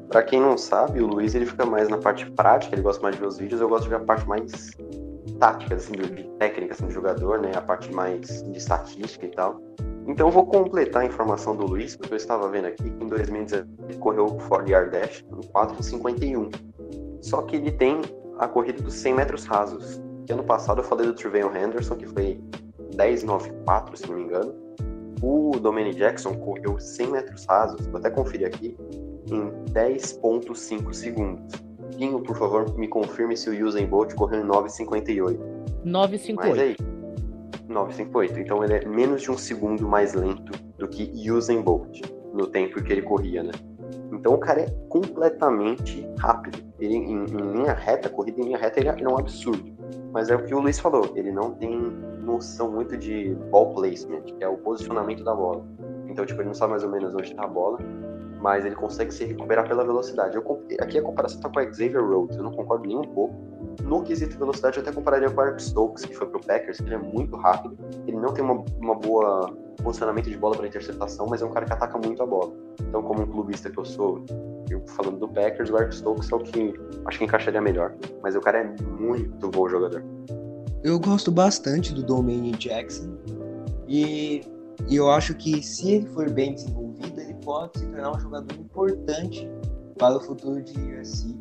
[0.08, 3.14] Para quem não sabe, o Luiz ele fica mais na parte prática, ele gosta mais
[3.14, 4.70] de ver os vídeos, eu gosto de ver a parte mais
[5.38, 7.50] tática, assim, de técnica assim, do jogador, né?
[7.54, 9.60] A parte mais de estatística e tal.
[10.06, 13.06] Então eu vou completar a informação do Luiz, porque eu estava vendo aqui que em
[13.06, 16.50] 2019 ele correu o 40 Yard Dash em 4,51.
[17.20, 18.00] Só que ele tem
[18.38, 20.02] a corrida dos 100 metros rasos.
[20.26, 22.40] Que ano passado eu falei do Trevelyan Henderson, que foi
[22.96, 24.54] 10,94, se não me engano.
[25.22, 28.76] O Dominic Jackson correu 100 metros rasos, vou até conferir aqui,
[29.30, 31.62] em 10,5 segundos.
[31.96, 35.38] Pinho, por favor, me confirme se o Usain Bolt correu em 9,58.
[35.84, 36.34] 9,58.
[36.34, 36.76] Mas aí,
[37.72, 38.40] 958.
[38.40, 42.00] Então ele é menos de um segundo mais lento do que Usain Bolt
[42.32, 43.52] no tempo que ele corria, né?
[44.12, 46.58] Então o cara é completamente rápido.
[46.78, 49.72] Ele em, em linha reta, corrida em linha reta, ele é um absurdo.
[50.12, 51.76] Mas é o que o Luiz falou, ele não tem
[52.22, 55.64] noção muito de ball placement, que é o posicionamento da bola.
[56.06, 57.78] Então, tipo, ele não sabe mais ou menos onde está a bola,
[58.42, 60.36] mas ele consegue se recuperar pela velocidade.
[60.36, 63.34] Eu, aqui a comparação está com o Xavier Rhodes, eu não concordo nem um pouco.
[63.84, 66.94] No quesito velocidade, eu até compararia com o Eric Stokes, que foi pro Packers, ele
[66.94, 67.78] é muito rápido.
[68.06, 71.66] Ele não tem uma, uma boa posicionamento de bola para interceptação, mas é um cara
[71.66, 72.52] que ataca muito a bola.
[72.80, 74.24] Então, como um clubista que eu sou,
[74.68, 76.74] eu falando do Packers, o Eric Stokes é o que
[77.06, 77.94] acho que encaixaria melhor.
[78.22, 80.02] Mas o cara é muito bom jogador.
[80.82, 83.16] Eu gosto bastante do Dominic Jackson
[83.88, 84.42] e,
[84.90, 89.48] eu acho que se ele for bem desenvolvido, pode se tornar um jogador importante
[89.98, 91.36] para o futuro de USC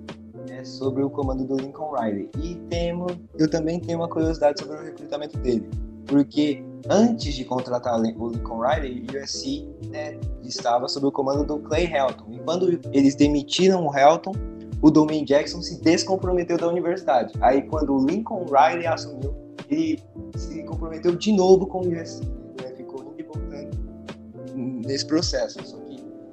[0.49, 2.29] é sobre o comando do Lincoln Riley.
[2.41, 5.69] E temo, eu também tenho uma curiosidade sobre o recrutamento dele,
[6.07, 11.59] porque antes de contratar o Lincoln Riley, o USC né, estava sob o comando do
[11.59, 12.25] Clay Helton.
[12.31, 14.33] E quando eles demitiram o Helton,
[14.81, 17.33] o Domain Jackson se descomprometeu da universidade.
[17.41, 19.35] Aí quando o Lincoln Riley assumiu,
[19.69, 20.01] ele
[20.35, 22.25] se comprometeu de novo com o USC.
[22.61, 23.77] Né, ficou indo e voltando
[24.55, 25.80] nesse processo.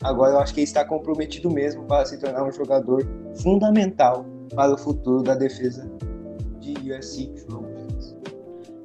[0.03, 3.07] Agora eu acho que ele está comprometido mesmo para se tornar um jogador
[3.43, 5.91] fundamental para o futuro da defesa
[6.61, 8.17] de USC Trojans.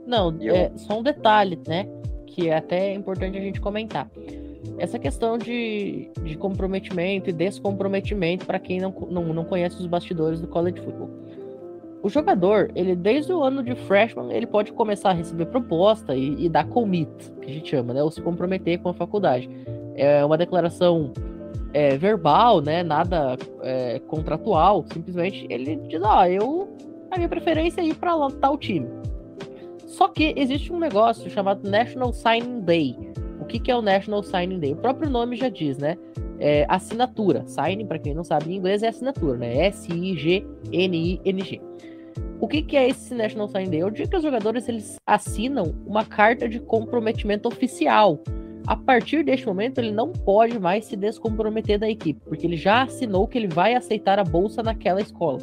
[0.06, 1.88] Não, é só um detalhe, né?
[2.28, 4.10] Que é até importante a gente comentar.
[4.78, 10.42] Essa questão de, de comprometimento e descomprometimento para quem não, não, não conhece os bastidores
[10.42, 11.10] do college football.
[12.02, 16.46] O jogador, ele desde o ano de freshman, ele pode começar a receber proposta e,
[16.46, 17.10] e dar commit,
[17.42, 18.04] que a gente chama, né?
[18.04, 19.50] Ou se comprometer com a faculdade.
[19.96, 21.12] É uma declaração
[21.74, 22.84] é, verbal, né?
[22.84, 24.86] Nada é, contratual.
[24.92, 26.70] Simplesmente ele diz, ó, ah, eu
[27.14, 28.88] a minha preferência é ir para tal time.
[29.86, 32.98] Só que existe um negócio chamado National Signing Day.
[33.40, 34.74] O que, que é o National Signing Day?
[34.74, 35.96] O próprio nome já diz, né?
[36.40, 37.44] É assinatura.
[37.46, 39.68] Signing, para quem não sabe em inglês, é assinatura, né?
[39.68, 41.62] S-I-G-N-I-N-G.
[42.40, 43.82] O que, que é esse National Signing Day?
[43.82, 48.20] É o dia que os jogadores eles assinam uma carta de comprometimento oficial.
[48.66, 52.84] A partir deste momento, ele não pode mais se descomprometer da equipe, porque ele já
[52.84, 55.40] assinou que ele vai aceitar a bolsa naquela escola.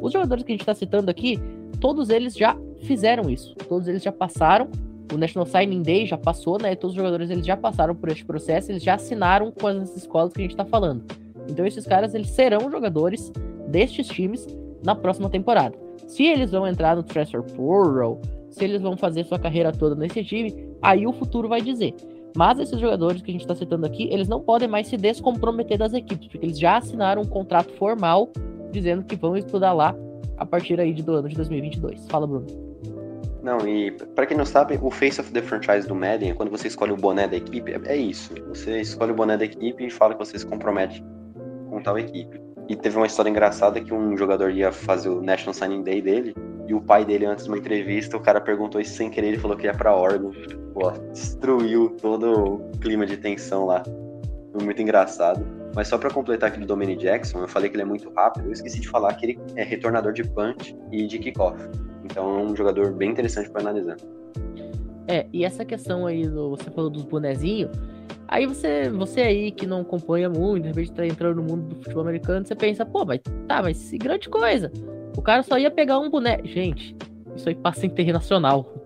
[0.00, 1.38] Os jogadores que a gente está citando aqui,
[1.80, 3.54] todos eles já fizeram isso.
[3.68, 4.70] Todos eles já passaram.
[5.12, 6.74] O National Signing Day já passou, né?
[6.74, 10.32] Todos os jogadores eles já passaram por este processo, eles já assinaram com as escolas
[10.32, 11.04] que a gente está falando.
[11.50, 13.30] Então esses caras eles serão jogadores
[13.68, 14.46] destes times
[14.82, 15.76] na próxima temporada.
[16.06, 20.24] Se eles vão entrar no transfer portal, se eles vão fazer sua carreira toda nesse
[20.24, 21.94] time, aí o futuro vai dizer.
[22.36, 25.78] Mas esses jogadores que a gente está citando aqui, eles não podem mais se descomprometer
[25.78, 28.30] das equipes, porque eles já assinaram um contrato formal
[28.70, 29.94] dizendo que vão estudar lá
[30.36, 32.06] a partir aí do ano de 2022.
[32.08, 32.46] Fala, Bruno.
[33.42, 36.50] Não, e para quem não sabe, o face of the franchise do Madden é quando
[36.50, 38.32] você escolhe o boné da equipe, é, é isso.
[38.48, 41.04] Você escolhe o boné da equipe e fala que você se compromete
[41.68, 42.40] com tal equipe.
[42.68, 46.34] E teve uma história engraçada que um jogador ia fazer o National Signing Day dele,
[46.66, 49.38] e o pai dele, antes de uma entrevista, o cara perguntou isso sem querer, ele
[49.38, 50.32] falou que ia pra Oregon.
[50.72, 53.82] Pô, destruiu todo o clima de tensão lá.
[54.52, 55.44] Foi muito engraçado.
[55.74, 58.46] Mas só para completar aqui do Dominic Jackson, eu falei que ele é muito rápido,
[58.46, 61.58] eu esqueci de falar que ele é retornador de punch e de kickoff.
[62.04, 63.96] Então é um jogador bem interessante para analisar.
[65.08, 67.70] É, e essa questão aí, do, você falou dos bonezinhos,
[68.28, 71.76] aí você, você aí que não acompanha muito, de repente tá entrando no mundo do
[71.76, 74.70] futebol americano, você pensa, pô, mas tá, mas grande coisa.
[75.16, 76.46] O cara só ia pegar um boneco.
[76.46, 76.96] Gente,
[77.36, 78.66] isso aí passa internacional.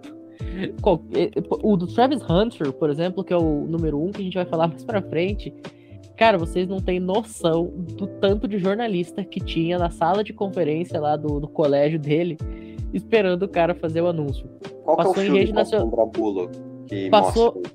[1.62, 4.46] O do Travis Hunter, por exemplo, que é o número um que a gente vai
[4.46, 5.52] falar mais pra frente,
[6.16, 10.98] Cara, vocês não têm noção do tanto de jornalista que tinha na sala de conferência
[10.98, 12.38] lá do, do colégio dele,
[12.92, 14.48] esperando o cara fazer o anúncio.
[14.82, 16.10] Qual passou é o em rede nacional.
[17.10, 17.54] passou.
[17.54, 17.72] Mostra?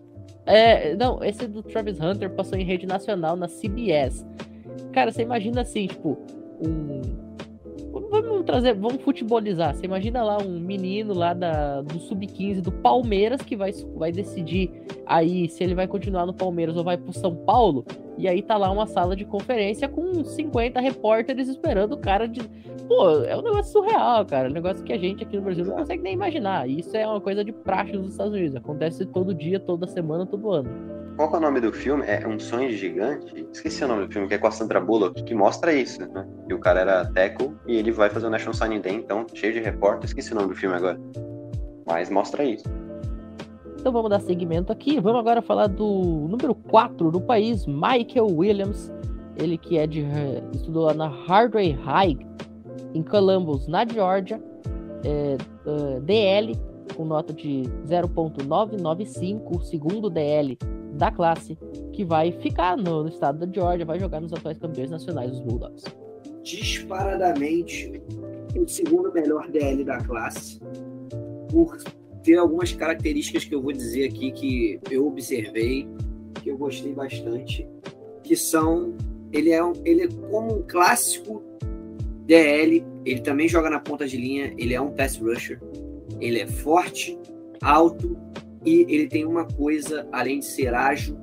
[0.47, 4.25] É, não, esse do Travis Hunter passou em rede nacional na CBS.
[4.91, 6.17] Cara, você imagina assim, tipo,
[6.65, 7.01] um
[7.91, 9.75] vamos trazer, vamos futebolizar.
[9.75, 14.71] Você imagina lá um menino lá da, do Sub-15 do Palmeiras que vai, vai decidir
[15.05, 17.85] aí se ele vai continuar no Palmeiras ou vai pro São Paulo.
[18.17, 22.41] E aí tá lá uma sala de conferência com 50 repórteres esperando o cara de.
[22.87, 24.49] Pô, é um negócio surreal, cara.
[24.49, 26.69] Um negócio que a gente aqui no Brasil não consegue nem imaginar.
[26.69, 28.55] Isso é uma coisa de praxe nos Estados Unidos.
[28.55, 30.69] Acontece todo dia, toda semana, todo ano.
[31.15, 32.03] Qual é o nome do filme?
[32.05, 33.47] É Um Sonho Gigante?
[33.51, 36.27] Esqueci o nome do filme, que é com a Sandra Bullock, que mostra isso, né?
[36.47, 39.53] Que o cara era teco e ele vai fazer o National Signing Day, então, cheio
[39.53, 40.05] de repórter.
[40.05, 40.99] Esqueci o nome do filme agora.
[41.85, 42.63] Mas mostra isso.
[43.81, 44.99] Então vamos dar seguimento aqui.
[44.99, 48.91] Vamos agora falar do número 4 do país, Michael Williams.
[49.35, 50.05] Ele que é de
[50.53, 52.15] estudou lá na Hardway High
[52.93, 54.39] em Columbus, na Georgia.
[55.03, 56.55] É, é, DL
[56.95, 60.59] com nota de 0.995, segundo DL
[60.93, 61.57] da classe,
[61.91, 65.39] que vai ficar no, no, estado da Georgia, vai jogar nos atuais campeões nacionais, os
[65.39, 65.85] Bulldogs.
[66.43, 67.99] Disparadamente,
[68.55, 70.59] o segundo melhor DL da classe,
[71.49, 71.77] por
[72.23, 75.87] ter algumas características que eu vou dizer aqui que eu observei,
[76.41, 77.67] que eu gostei bastante,
[78.23, 78.95] que são
[79.31, 81.41] ele é, um, ele é como um clássico
[82.25, 85.59] DL, ele também joga na ponta de linha, ele é um pass rusher,
[86.19, 87.17] ele é forte,
[87.61, 88.17] alto
[88.65, 91.17] e ele tem uma coisa, além de ser ágil,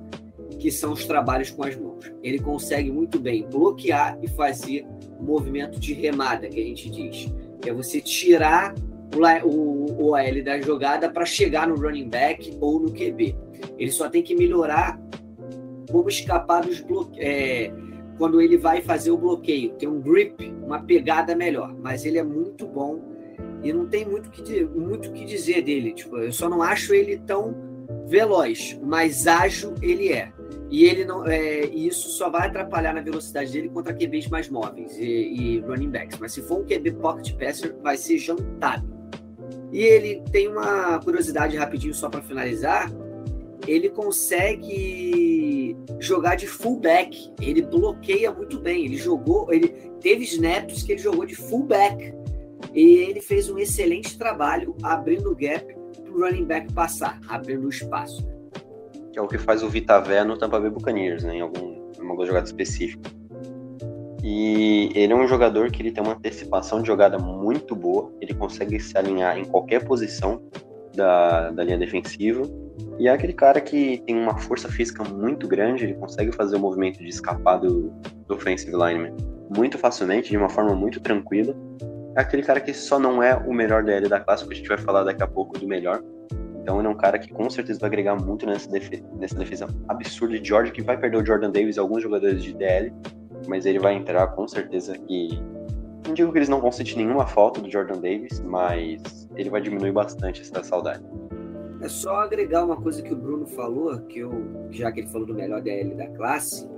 [0.59, 2.11] que são os trabalhos com as mãos.
[2.23, 4.85] Ele consegue muito bem bloquear e fazer
[5.21, 7.33] movimento de remada, que a gente diz.
[7.61, 8.75] Que é você tirar
[9.45, 13.37] o, o, OL da jogada para chegar no running back ou no QB.
[13.79, 15.01] Ele só tem que melhorar
[15.91, 17.19] como escapar dos bloqueios.
[17.25, 17.73] É,
[18.17, 21.75] quando ele vai fazer o bloqueio, tem um grip, uma pegada melhor.
[21.81, 23.01] Mas ele é muito bom
[23.63, 25.93] e não tem muito que, muito que dizer dele.
[25.93, 27.55] Tipo, eu só não acho ele tão
[28.07, 30.33] veloz, mas ágil ele é.
[30.71, 34.99] E ele não, é, isso só vai atrapalhar na velocidade dele contra QBs mais móveis
[34.99, 36.19] e, e running backs.
[36.19, 38.98] Mas se for um QB pocket passer, vai ser jantado.
[39.73, 42.91] E ele tem uma curiosidade rapidinho só para finalizar.
[43.67, 47.33] Ele consegue jogar de fullback.
[47.41, 48.87] Ele bloqueia muito bem.
[48.87, 49.69] Ele jogou, ele
[50.01, 52.15] teve snaps que ele jogou de fullback
[52.75, 55.67] e ele fez um excelente trabalho abrindo o gap
[56.03, 58.27] para o running back passar, abrindo o espaço.
[59.13, 62.27] Que é o que faz o Vitavé no Tampa Bay Buccaneers, né, em algum, alguma
[62.27, 63.11] jogada específica.
[64.31, 68.35] E ele é um jogador que ele tem uma antecipação de jogada muito boa, ele
[68.35, 70.43] consegue se alinhar em qualquer posição
[70.95, 72.43] da, da linha defensiva.
[72.99, 76.61] E é aquele cara que tem uma força física muito grande, ele consegue fazer o
[76.61, 77.91] movimento de escapar do,
[78.27, 79.17] do offensive lineman
[79.57, 81.57] muito facilmente, de uma forma muito tranquila
[82.21, 84.79] aquele cara que só não é o melhor DL da classe, porque a gente vai
[84.79, 86.03] falar daqui a pouco do melhor.
[86.61, 89.69] Então ele é um cara que com certeza vai agregar muito nessa, defe nessa defesa
[89.89, 92.93] absurda de George, que vai perder o Jordan Davis e alguns jogadores de DL,
[93.47, 95.41] mas ele vai entrar com certeza e
[96.07, 99.61] não digo que eles não vão sentir nenhuma falta do Jordan Davis, mas ele vai
[99.61, 101.05] diminuir bastante essa saudade.
[101.81, 104.33] É só agregar uma coisa que o Bruno falou, que eu,
[104.71, 106.69] já que ele falou do melhor DL da classe,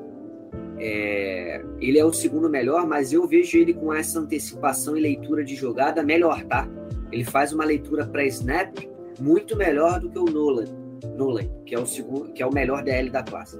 [0.78, 5.44] é, ele é o segundo melhor, mas eu vejo ele com essa antecipação e leitura
[5.44, 6.68] de jogada melhor, tá?
[7.12, 8.76] Ele faz uma leitura pré-snap
[9.18, 10.64] muito melhor do que o Nolan,
[11.16, 13.58] Nolan, que é o segundo, que é o melhor DL da classe.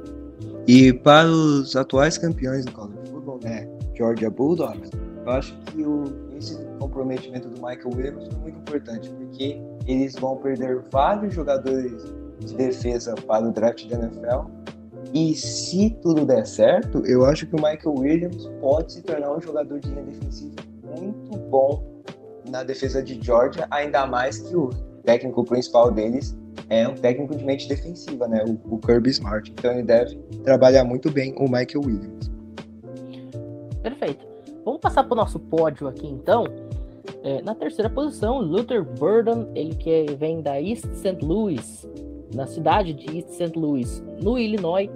[0.73, 4.93] E para os atuais campeões do college football, né, Georgia Bulldogs,
[5.27, 6.05] eu acho que o,
[6.39, 12.05] esse comprometimento do Michael Williams foi muito importante, porque eles vão perder vários jogadores
[12.39, 14.49] de defesa para o draft da NFL.
[15.13, 19.41] E se tudo der certo, eu acho que o Michael Williams pode se tornar um
[19.41, 20.55] jogador de linha defensiva
[21.01, 21.85] muito bom
[22.49, 24.71] na defesa de Georgia, ainda mais que o
[25.03, 28.45] técnico principal deles é um técnico de mente defensiva, né?
[28.45, 29.51] O, o Kirby Smart.
[29.51, 32.31] Então ele deve trabalhar muito bem o Michael Williams.
[33.83, 34.25] Perfeito.
[34.65, 36.45] Vamos passar para o nosso pódio aqui então.
[37.23, 41.19] É, na terceira posição, Luther Burden, ele que vem da East St.
[41.23, 41.87] Louis,
[42.35, 43.59] na cidade de East St.
[43.59, 44.89] Louis, no Illinois.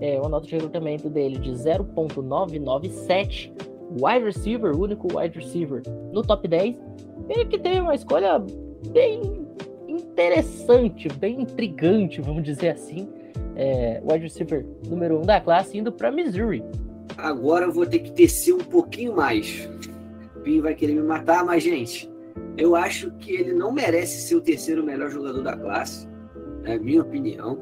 [0.00, 3.52] É, uma nota de recrutamento dele de 0.997.
[4.00, 6.76] Wide receiver, único wide receiver no top 10.
[7.28, 8.42] Ele que teve uma escolha
[8.90, 9.41] bem
[10.12, 13.08] interessante, bem intrigante, vamos dizer assim.
[13.56, 16.62] É, wide receiver número 1 um da classe indo para Missouri.
[17.16, 19.68] Agora eu vou ter que tecer um pouquinho mais.
[20.36, 22.10] O Pinho vai querer me matar, mas, gente,
[22.56, 26.08] eu acho que ele não merece ser o terceiro melhor jogador da classe.
[26.64, 27.58] É minha opinião.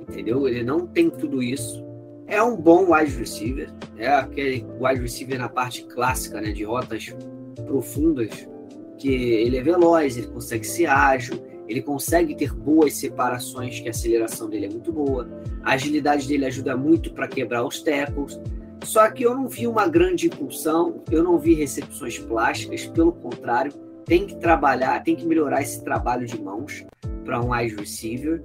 [0.00, 0.46] Entendeu?
[0.48, 1.84] Ele não tem tudo isso.
[2.26, 3.70] É um bom wide receiver.
[3.96, 6.52] É aquele wide receiver na parte clássica, né?
[6.52, 7.14] De rotas
[7.66, 8.48] profundas.
[8.98, 13.90] Que ele é veloz, ele consegue ser ágil, ele consegue ter boas separações, que a
[13.90, 15.28] aceleração dele é muito boa.
[15.62, 18.38] A agilidade dele ajuda muito para quebrar os tackles.
[18.82, 23.72] Só que eu não vi uma grande impulsão, eu não vi recepções plásticas, pelo contrário,
[24.04, 26.84] tem que trabalhar, tem que melhorar esse trabalho de mãos
[27.24, 28.42] para um wide receiver.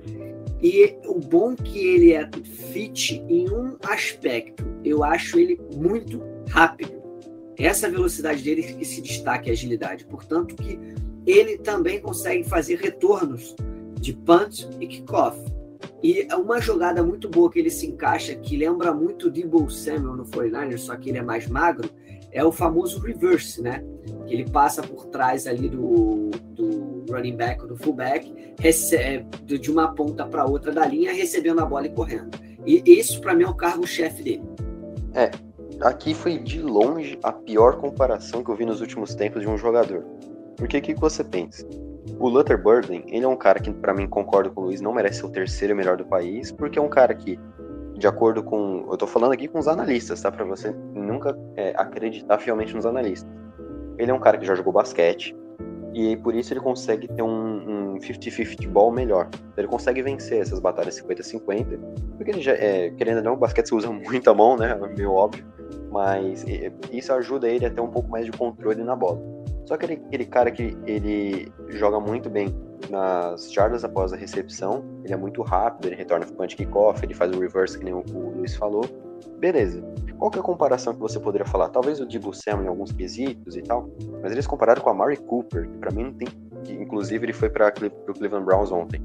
[0.62, 2.30] E o bom que ele é
[2.72, 7.00] fit em um aspecto, eu acho ele muito rápido.
[7.58, 10.06] Essa velocidade dele que se destaca a agilidade.
[10.06, 10.80] Portanto, que
[11.32, 13.56] ele também consegue fazer retornos
[14.00, 15.38] de punt e kickoff.
[16.02, 19.70] E é uma jogada muito boa que ele se encaixa, que lembra muito o Debo
[19.70, 21.90] Samuel no 49ers, só que ele é mais magro,
[22.32, 23.84] é o famoso reverse, né?
[24.26, 29.94] Que ele passa por trás ali do, do running back, do fullback, recebe, de uma
[29.94, 32.30] ponta para outra da linha, recebendo a bola e correndo.
[32.66, 34.44] E isso, para mim, é o cargo-chefe dele.
[35.14, 35.32] É,
[35.82, 39.58] aqui foi de longe a pior comparação que eu vi nos últimos tempos de um
[39.58, 40.06] jogador.
[40.60, 41.66] Porque o que, você pensa?
[42.20, 44.94] O Luther Burden, ele é um cara que, para mim, concordo com o Luiz, não
[44.94, 47.40] merece ser o terceiro melhor do país, porque é um cara que,
[47.98, 48.86] de acordo com.
[48.92, 50.30] Eu tô falando aqui com os analistas, tá?
[50.30, 53.32] Pra você nunca é, acreditar fielmente nos analistas.
[53.98, 55.34] Ele é um cara que já jogou basquete,
[55.94, 59.28] e por isso ele consegue ter um 50-50 um ball melhor.
[59.58, 61.80] Ele consegue vencer essas batalhas 50-50,
[62.16, 64.72] porque ele já, é, querendo ou não, o basquete se usa muito a mão, né?
[64.72, 65.46] É meio óbvio,
[65.92, 66.46] mas
[66.92, 69.20] isso ajuda ele a ter um pouco mais de controle na bola.
[69.70, 72.52] Só que aquele, aquele cara que ele joga muito bem
[72.90, 77.14] nas jardas após a recepção, ele é muito rápido, ele retorna para o kickoff, ele
[77.14, 78.04] faz o reverse, que nem o,
[78.36, 78.82] Luiz falou.
[79.38, 79.80] Beleza.
[80.18, 81.70] Qual que é a comparação que você poderia falar?
[81.70, 83.88] Talvez o Dibu Samuel em alguns quesitos e tal,
[84.24, 86.28] mas eles compararam com a Mari Cooper, que para mim não tem.
[86.64, 87.72] Que, inclusive ele foi para
[88.08, 89.00] o Cleveland Browns ontem.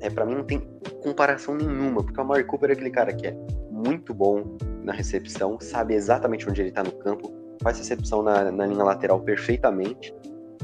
[0.00, 0.60] É, para mim não tem
[1.04, 3.36] comparação nenhuma, porque o Mari Cooper é aquele cara que é
[3.70, 4.42] muito bom
[4.82, 9.20] na recepção, sabe exatamente onde ele está no campo, faz recepção na, na linha lateral
[9.20, 10.14] perfeitamente.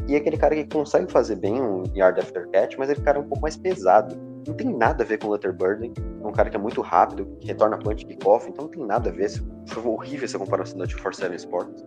[0.07, 3.19] E é aquele cara que consegue fazer bem um yard after catch, mas ele cara
[3.19, 4.17] é um pouco mais pesado.
[4.47, 5.93] Não tem nada a ver com o Luther Burden.
[6.23, 9.09] É um cara que é muito rápido, que retorna punch kickoff, então não tem nada
[9.09, 9.31] a ver.
[9.67, 11.85] Foi horrível essa comparação da 247 Sports.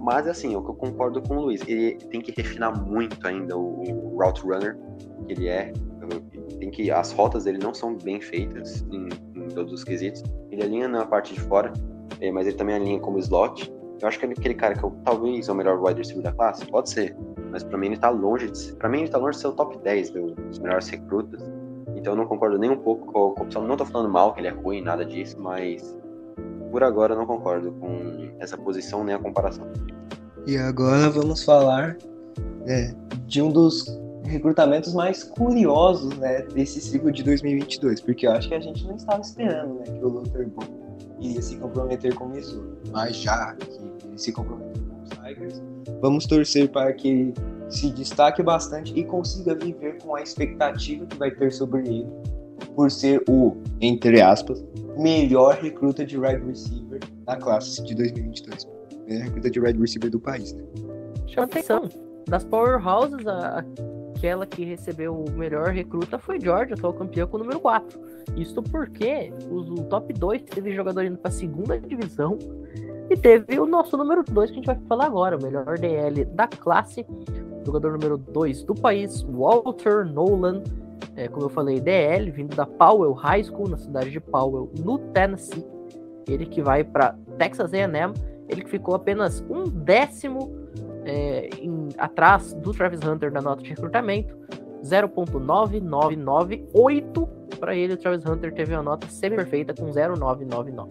[0.00, 3.56] Mas assim, o que eu concordo com o Luiz, ele tem que refinar muito ainda
[3.56, 4.76] o, o route runner
[5.26, 5.72] que ele é.
[6.58, 10.22] Tem que as rotas dele não são bem feitas em, em todos os quesitos.
[10.50, 11.72] Ele alinha na parte de fora,
[12.20, 13.72] eh, mas ele também alinha como slot.
[14.04, 16.66] Eu acho que aquele cara que eu, talvez é o melhor wide receiver da classe,
[16.66, 17.16] pode ser.
[17.50, 18.74] Mas para mim ele tá longe de ser.
[18.74, 21.40] Pra mim ele tá longe de ser o top 10 dos melhores recrutas.
[21.96, 23.66] Então eu não concordo nem um pouco com a opção.
[23.66, 25.96] Não tô falando mal que ele é ruim, nada disso, mas
[26.70, 29.66] por agora eu não concordo com essa posição nem a comparação.
[30.46, 31.96] E agora vamos falar
[32.66, 32.94] é,
[33.24, 33.86] de um dos
[34.24, 38.96] recrutamentos mais curiosos né, desse ciclo de 2022, porque eu acho que a gente não
[38.96, 40.84] estava esperando né, que o Luther Bull
[41.20, 45.62] iria se comprometer com isso, mas já que ele se comprometeu com o Tigers.
[46.00, 47.34] Vamos torcer para que ele
[47.68, 52.06] se destaque bastante e consiga viver com a expectativa que vai ter sobre ele,
[52.74, 54.64] por ser o, entre aspas,
[54.96, 58.68] melhor recruta de wide receiver na classe de 2022.
[59.06, 60.64] Melhor recruta de wide receiver do país, né?
[61.26, 61.88] Chama atenção.
[62.26, 63.64] Das powerhouses, a,
[64.16, 68.00] aquela que recebeu o melhor recruta foi Georgia, atual campeão com o número 4.
[68.36, 72.38] Isso porque os, o top 2 teve jogador indo para a segunda divisão
[73.10, 76.24] e teve o nosso número 2 que a gente vai falar agora, o melhor DL
[76.24, 77.04] da classe,
[77.64, 80.62] jogador número 2 do país, Walter Nolan.
[81.16, 84.98] É, como eu falei, DL, vindo da Powell High School, na cidade de Powell, no
[84.98, 85.64] Tennessee.
[86.26, 88.14] Ele que vai para Texas A&M,
[88.48, 90.50] ele que ficou apenas um décimo
[91.04, 94.34] é, em, atrás do Travis Hunter na nota de recrutamento,
[94.82, 97.94] 0.9998 para ele.
[97.94, 100.88] O Travis Hunter teve uma nota semi-perfeita com 0.999.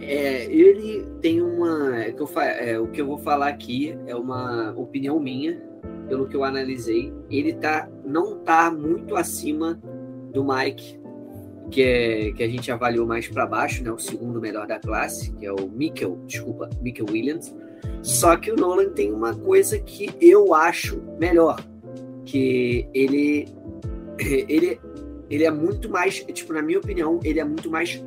[0.00, 1.96] É, ele tem uma.
[1.96, 5.60] É, que eu, é, o que eu vou falar aqui é uma opinião minha,
[6.08, 7.12] pelo que eu analisei.
[7.30, 9.80] Ele tá, não tá muito acima
[10.32, 11.00] do Mike,
[11.70, 13.90] que, é, que a gente avaliou mais para baixo, né?
[13.90, 17.54] O segundo melhor da classe, que é o Mikkel, desculpa, Mikkel Williams.
[18.02, 21.60] Só que o Nolan tem uma coisa que eu acho melhor,
[22.24, 23.48] que ele
[24.48, 24.78] ele
[25.30, 28.02] ele é muito mais, tipo, na minha opinião, ele é muito mais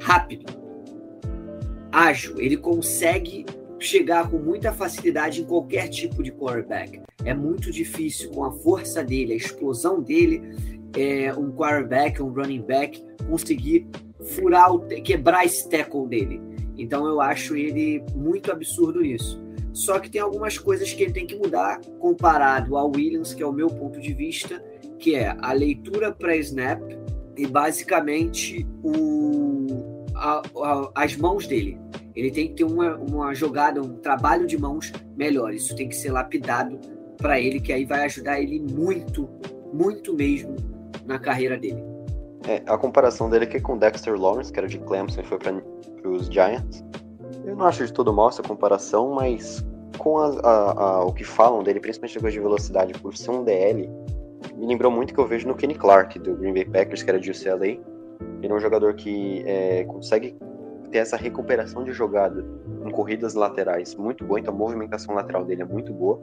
[0.00, 0.46] rápido,
[1.92, 3.44] ágil, ele consegue
[3.80, 7.00] chegar com muita facilidade em qualquer tipo de quarterback.
[7.24, 10.42] É muito difícil com a força dele, a explosão dele,
[10.96, 13.86] é, um quarterback, um running back conseguir
[14.20, 16.40] furar, o, quebrar esse tackle dele.
[16.76, 19.42] Então eu acho ele muito absurdo nisso.
[19.72, 23.46] Só que tem algumas coisas que ele tem que mudar comparado ao Williams, que é
[23.46, 24.62] o meu ponto de vista,
[25.00, 26.80] que é a leitura pré-snap
[27.36, 31.78] e basicamente o, a, a, as mãos dele.
[32.14, 35.54] Ele tem que ter uma, uma jogada, um trabalho de mãos melhor.
[35.54, 36.78] Isso tem que ser lapidado
[37.16, 39.28] para ele, que aí vai ajudar ele muito,
[39.72, 40.56] muito mesmo
[41.06, 41.82] na carreira dele.
[42.46, 45.38] É, a comparação dele aqui é com Dexter Lawrence, que era de Clemson e foi
[45.38, 45.62] para
[46.08, 46.84] os Giants.
[47.44, 49.64] Eu não acho de todo mal essa comparação, mas
[49.98, 53.44] com a, a, a, o que falam dele, principalmente depois de velocidade, por ser um
[53.44, 53.88] DL,
[54.60, 57.18] me lembrou muito que eu vejo no Kenny Clark, do Green Bay Packers, que era
[57.18, 57.66] de UCLA.
[58.42, 60.36] Ele é um jogador que é, consegue
[60.90, 62.44] ter essa recuperação de jogada
[62.84, 66.20] em corridas laterais muito boa, então a movimentação lateral dele é muito boa.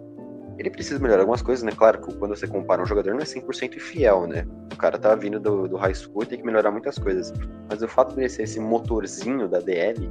[0.59, 1.71] Ele precisa melhorar algumas coisas, né?
[1.75, 4.45] Claro que quando você compara um jogador não é 100% fiel, né?
[4.71, 7.33] O cara tá vindo do, do high school e tem que melhorar muitas coisas.
[7.67, 10.09] Mas o fato de ele ser esse motorzinho da DL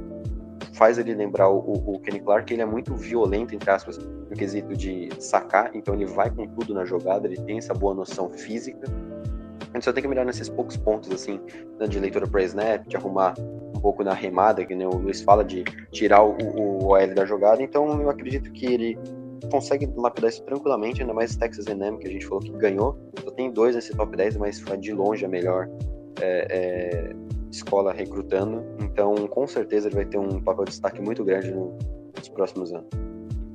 [0.77, 4.75] faz ele lembrar o, o, Kenny Clark, ele é muito violento, entre aspas, no quesito
[4.75, 8.87] de sacar, então ele vai com tudo na jogada, ele tem essa boa noção física.
[9.59, 11.41] A gente só tem que melhorar nesses poucos pontos, assim,
[11.79, 13.33] né, de leitura para snap, de arrumar
[13.75, 17.25] um pouco na remada, que né, o Luiz fala de tirar o, o OL da
[17.25, 18.97] jogada, então eu acredito que ele
[19.51, 23.31] consegue lapidar isso tranquilamente, ainda mais Texas A&M, que a gente falou que ganhou, só
[23.31, 25.67] tem dois nesse top 10, mas foi de longe a melhor
[26.21, 27.15] é, é,
[27.51, 31.77] escola recrutando, então com certeza ele vai ter um papel de destaque muito grande no,
[32.15, 32.87] nos próximos anos.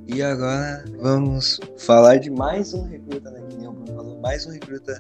[0.07, 3.41] E agora vamos falar de mais um recruta, né?
[3.49, 4.99] Que nem o Bruno falou, mais um recruta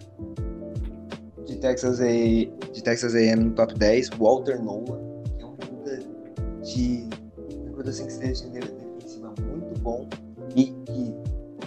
[1.44, 4.98] de Texas A, de Texas A&M no top 10, Walter Noah,
[5.36, 5.98] que é um recruta
[6.62, 7.08] de
[7.66, 10.08] recruta 5 estrelas de defensiva muito bom
[10.54, 11.14] e que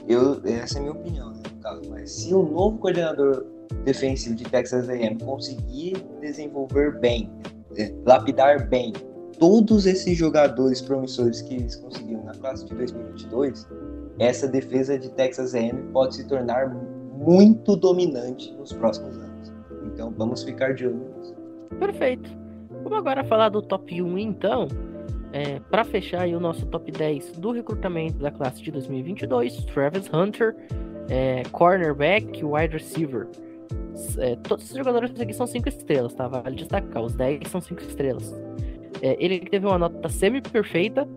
[0.08, 3.46] eu essa é a minha opinião, né, no caso, mas se o novo coordenador
[3.86, 7.32] defensivo de Texas A&M conseguir desenvolver bem,
[7.78, 8.92] é, lapidar bem
[9.40, 13.68] todos esses jogadores promissores que eles conseguiram na classe de 2022,
[14.20, 16.74] essa defesa de Texas A&M pode se tornar
[17.16, 19.54] muito dominante nos próximos anos.
[19.86, 21.36] Então vamos ficar de olho nisso.
[21.80, 22.30] Perfeito.
[22.84, 24.68] Vamos agora falar do top 1 então.
[25.34, 30.56] É, para fechar o nosso top 10 do recrutamento da classe de 2022, Travis Hunter,
[31.10, 33.28] é, cornerback, wide receiver.
[34.18, 36.28] É, todos os jogadores aqui são 5 estrelas, tá?
[36.28, 38.34] Vale destacar, os 10 são 5 estrelas.
[39.02, 41.08] É, ele teve uma nota semi-perfeita,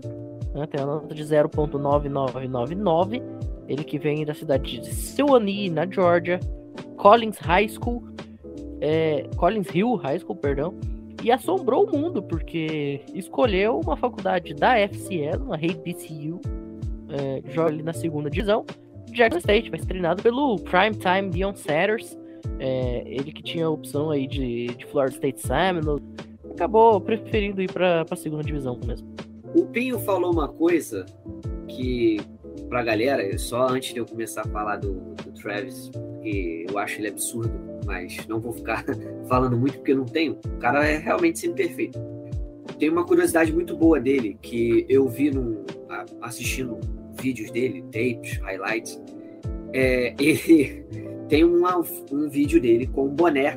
[0.55, 0.67] né?
[0.67, 3.23] tem uma nota de 0.9999.
[3.69, 6.41] Ele que vem da cidade de Sewanee, na Georgia,
[6.97, 8.03] Collins High School,
[8.81, 10.75] é, Collins Hill High School, perdão,
[11.23, 16.41] e assombrou o mundo, porque escolheu uma faculdade da FCL, uma HBCU,
[17.11, 18.65] é, joga ali na segunda divisão,
[19.13, 22.18] Jackson State, ser treinado pelo Primetime Dion Sanders,
[22.59, 26.05] é, ele que tinha a opção aí de, de Florida State Seminoles,
[26.51, 29.09] acabou preferindo ir para a segunda divisão mesmo.
[29.55, 31.07] O Pinho falou uma coisa
[31.69, 32.21] que,
[32.69, 35.91] pra galera, só antes de eu começar a falar do, do Travis,
[36.23, 37.53] que eu acho ele absurdo,
[37.87, 38.85] mas não vou ficar
[39.29, 40.39] falando muito porque não tenho.
[40.45, 41.99] O cara é realmente sempre perfeito.
[42.79, 45.65] Tem uma curiosidade muito boa dele que eu vi no,
[46.21, 46.79] assistindo
[47.21, 49.03] vídeos dele, tapes, highlights,
[49.73, 50.85] é, ele
[51.29, 51.79] tem uma,
[52.11, 53.57] um vídeo dele com um boné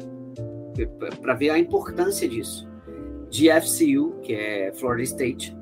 [1.21, 2.69] para ver a importância disso.
[3.29, 5.55] De FCU, que é Florida State,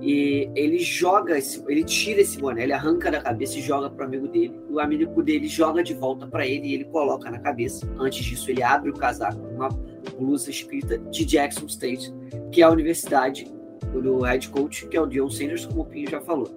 [0.00, 4.04] e ele joga, esse, ele tira esse boné, ele arranca da cabeça e joga pro
[4.04, 4.60] amigo dele.
[4.70, 7.88] O amigo dele joga de volta para ele e ele coloca na cabeça.
[7.98, 9.68] Antes disso, ele abre o casaco com uma
[10.18, 12.14] blusa escrita de Jackson State,
[12.52, 13.52] que é a universidade
[13.92, 16.48] do head coach, que é o Dion Sanders, como o Pinho já falou.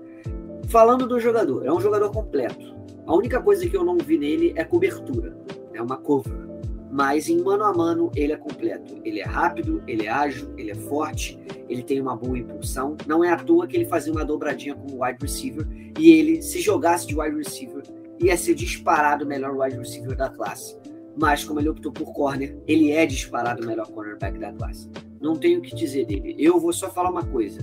[0.68, 2.79] Falando do jogador, é um jogador completo.
[3.10, 5.36] A única coisa que eu não vi nele é cobertura,
[5.74, 6.48] é uma cover
[6.92, 9.00] mas em mano a mano ele é completo.
[9.04, 11.40] Ele é rápido, ele é ágil, ele é forte,
[11.70, 12.98] ele tem uma boa impulsão.
[13.06, 15.68] Não é à toa que ele fazia uma dobradinha como wide receiver
[16.00, 17.84] e ele, se jogasse de wide receiver,
[18.20, 20.78] ia ser disparado o melhor wide receiver da classe.
[21.16, 24.90] Mas como ele optou por corner, ele é disparado o melhor cornerback da classe.
[25.22, 26.36] Não tenho o que dizer dele.
[26.40, 27.60] Eu vou só falar uma coisa.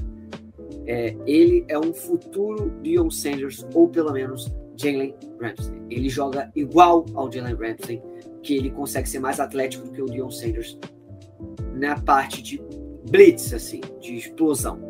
[0.87, 5.75] É, ele é um futuro Dion Sanders, ou pelo menos Jalen Ramsey.
[5.91, 8.03] Ele joga igual ao Jalen Ramsey
[8.43, 10.79] que ele consegue ser mais atlético do que o Dion Sanders
[11.75, 12.63] na parte de
[13.11, 14.81] blitz, assim, de explosão.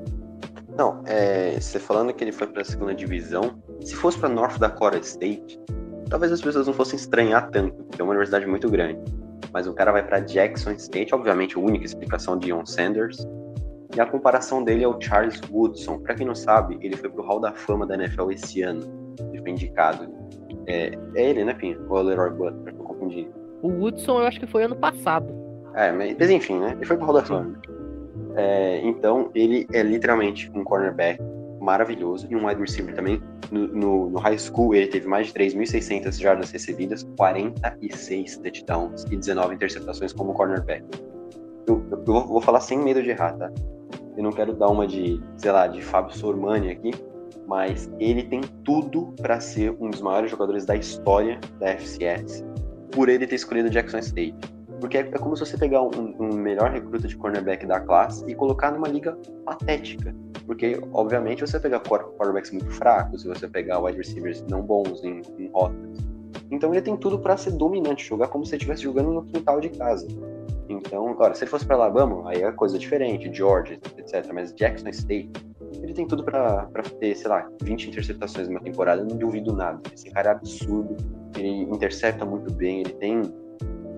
[0.76, 4.58] Não, é, você falando que ele foi para a segunda divisão, se fosse para North
[4.58, 5.58] Dakota State,
[6.10, 9.00] talvez as pessoas não fossem estranhar tanto, porque é uma universidade muito grande.
[9.52, 13.26] Mas o cara vai para Jackson State, obviamente a única explicação de Dion Sanders.
[13.96, 16.00] E a comparação dele é o Charles Woodson.
[16.00, 19.05] Para quem não sabe, ele foi pro Hall da Fama da NFL esse ano.
[19.16, 20.08] Foi indicado.
[20.66, 21.84] É, é ele, né, Pinho?
[21.88, 22.74] Ou é o Leroy Butler?
[22.74, 23.28] Eu confundi.
[23.62, 25.32] O Woodson eu acho que foi ano passado.
[25.74, 26.72] É, mas enfim, né?
[26.72, 27.60] Ele foi pro Hall da Fama.
[28.34, 31.22] É, então, ele é literalmente um cornerback
[31.60, 33.20] maravilhoso e um wide receiver também.
[33.50, 39.16] No, no, no high school, ele teve mais de 3.600 jardas recebidas, 46 touchdowns e
[39.16, 40.84] 19 interceptações como cornerback.
[41.66, 43.50] Eu, eu, eu, vou falar sem medo de errar, tá?
[44.16, 46.90] Eu não quero dar uma de, sei lá, de Fábio Sormani aqui,
[47.46, 52.44] mas ele tem tudo para ser um dos maiores jogadores da história da FCS
[52.90, 54.36] por ele ter escolhido Jackson State.
[54.80, 58.24] Porque é, é como se você pegar um, um, melhor recruta de cornerback da classe
[58.26, 60.14] e colocar numa liga patética.
[60.46, 65.22] Porque, obviamente, você pegar quarterbacks muito fracos, e você pegar wide receivers não bons em,
[65.38, 66.06] em rotas.
[66.50, 69.70] Então ele tem tudo para ser dominante, jogar como se estivesse jogando no quintal de
[69.70, 70.06] casa.
[70.68, 74.30] Então, agora, se ele fosse para Alabama, aí é coisa diferente, Georgia, etc.
[74.32, 75.30] Mas Jackson State,
[75.82, 76.68] ele tem tudo para
[77.00, 79.80] ter, sei lá, 20 interceptações numa temporada, eu não duvido nada.
[79.92, 80.96] Esse cara é absurdo,
[81.36, 83.22] ele intercepta muito bem, ele tem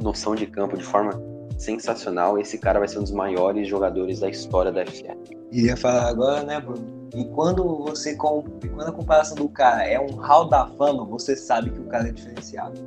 [0.03, 1.11] noção de campo de forma
[1.57, 2.39] sensacional.
[2.39, 5.17] Esse cara vai ser um dos maiores jogadores da história da FCA.
[5.51, 7.09] Iria falar agora, né, Bruno?
[7.15, 11.71] E quando você quando a comparação do cara é um hall da fama, você sabe
[11.71, 12.79] que o cara é diferenciado.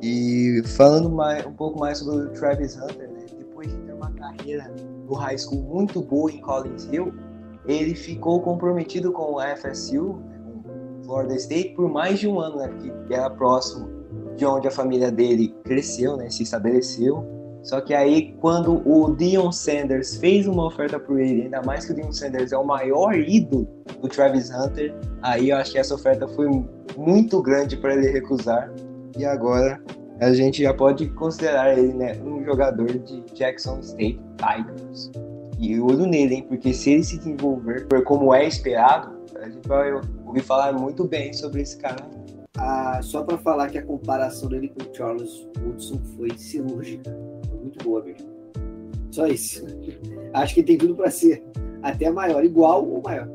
[0.00, 3.26] E falando mais, um pouco mais sobre o Travis Hunter, né?
[3.36, 4.72] Depois de ter uma carreira
[5.06, 7.12] no high school muito boa em Collins Hill,
[7.70, 10.20] ele ficou comprometido com a FSU,
[11.04, 12.68] Florida State, por mais de um ano, né?
[12.68, 13.88] Porque era próximo
[14.36, 16.28] de onde a família dele cresceu, né?
[16.30, 17.24] Se estabeleceu.
[17.62, 21.92] Só que aí, quando o Dion Sanders fez uma oferta para ele, ainda mais que
[21.92, 23.68] o Dion Sanders é o maior ídolo
[24.00, 26.48] do Travis Hunter, aí eu acho que essa oferta foi
[26.96, 28.72] muito grande para ele recusar.
[29.18, 29.82] E agora
[30.20, 35.10] a gente já pode considerar ele né, um jogador de Jackson State Tigers
[35.60, 36.46] e olho nele, hein?
[36.48, 39.92] Porque se ele se desenvolver como é esperado, a gente vai
[40.24, 42.08] ouvir falar muito bem sobre esse cara.
[42.56, 47.14] Ah, só para falar que a comparação dele com o Charles Woodson foi cirúrgica.
[47.48, 48.26] Foi muito boa mesmo.
[49.10, 49.66] Só isso.
[50.32, 51.44] Acho que tem tudo para ser
[51.82, 53.28] até maior, igual ou maior.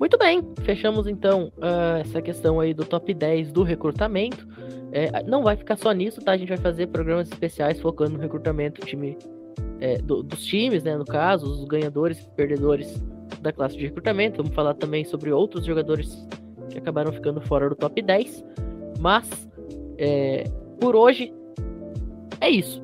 [0.00, 4.48] Muito bem, fechamos então uh, essa questão aí do top 10 do recrutamento.
[4.90, 6.32] É, não vai ficar só nisso, tá?
[6.32, 9.16] A gente vai fazer programas especiais focando no recrutamento, time
[9.82, 13.02] é, do, dos times, né, no caso, os ganhadores e perdedores
[13.40, 14.36] da classe de recrutamento.
[14.36, 16.24] Vamos falar também sobre outros jogadores
[16.70, 18.44] que acabaram ficando fora do top 10.
[19.00, 19.28] Mas,
[19.98, 20.44] é,
[20.80, 21.34] por hoje,
[22.40, 22.80] é isso.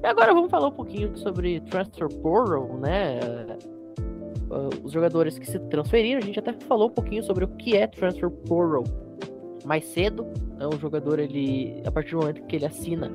[0.00, 3.18] E agora vamos falar um pouquinho sobre Transfer Portal, né?
[4.48, 6.20] Uh, os jogadores que se transferiram.
[6.20, 8.84] A gente até falou um pouquinho sobre o que é Transfer Portal
[9.64, 10.24] mais cedo.
[10.54, 13.10] Então, o jogador, ele, a partir do momento que ele assina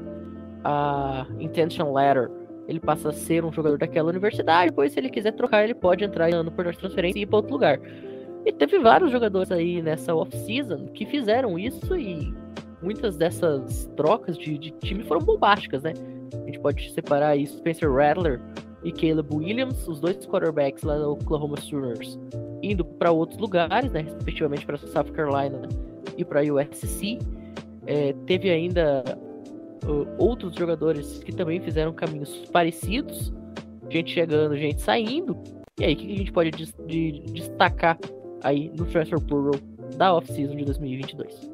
[0.65, 2.29] a Intention Letter
[2.67, 6.03] ele passa a ser um jogador daquela universidade, depois se ele quiser trocar, ele pode
[6.03, 7.79] entrar no portal de transferência e ir para outro lugar.
[8.45, 12.33] E teve vários jogadores aí nessa off-season que fizeram isso e
[12.81, 15.93] muitas dessas trocas de, de time foram bombásticas, né?
[16.33, 18.41] A gente pode separar aí Spencer Rattler
[18.83, 22.19] e Caleb Williams, os dois quarterbacks lá do Oklahoma Sooners,
[22.61, 24.01] indo para outros lugares, né?
[24.01, 25.67] Respectivamente para South Carolina
[26.17, 27.19] e para USC.
[27.85, 29.03] É, teve ainda
[30.17, 33.33] outros jogadores que também fizeram caminhos parecidos,
[33.89, 35.37] gente chegando, gente saindo.
[35.79, 37.97] E aí, o que a gente pode de, de, destacar
[38.43, 39.61] aí no transfer portal
[39.95, 41.51] da off-season de 2022.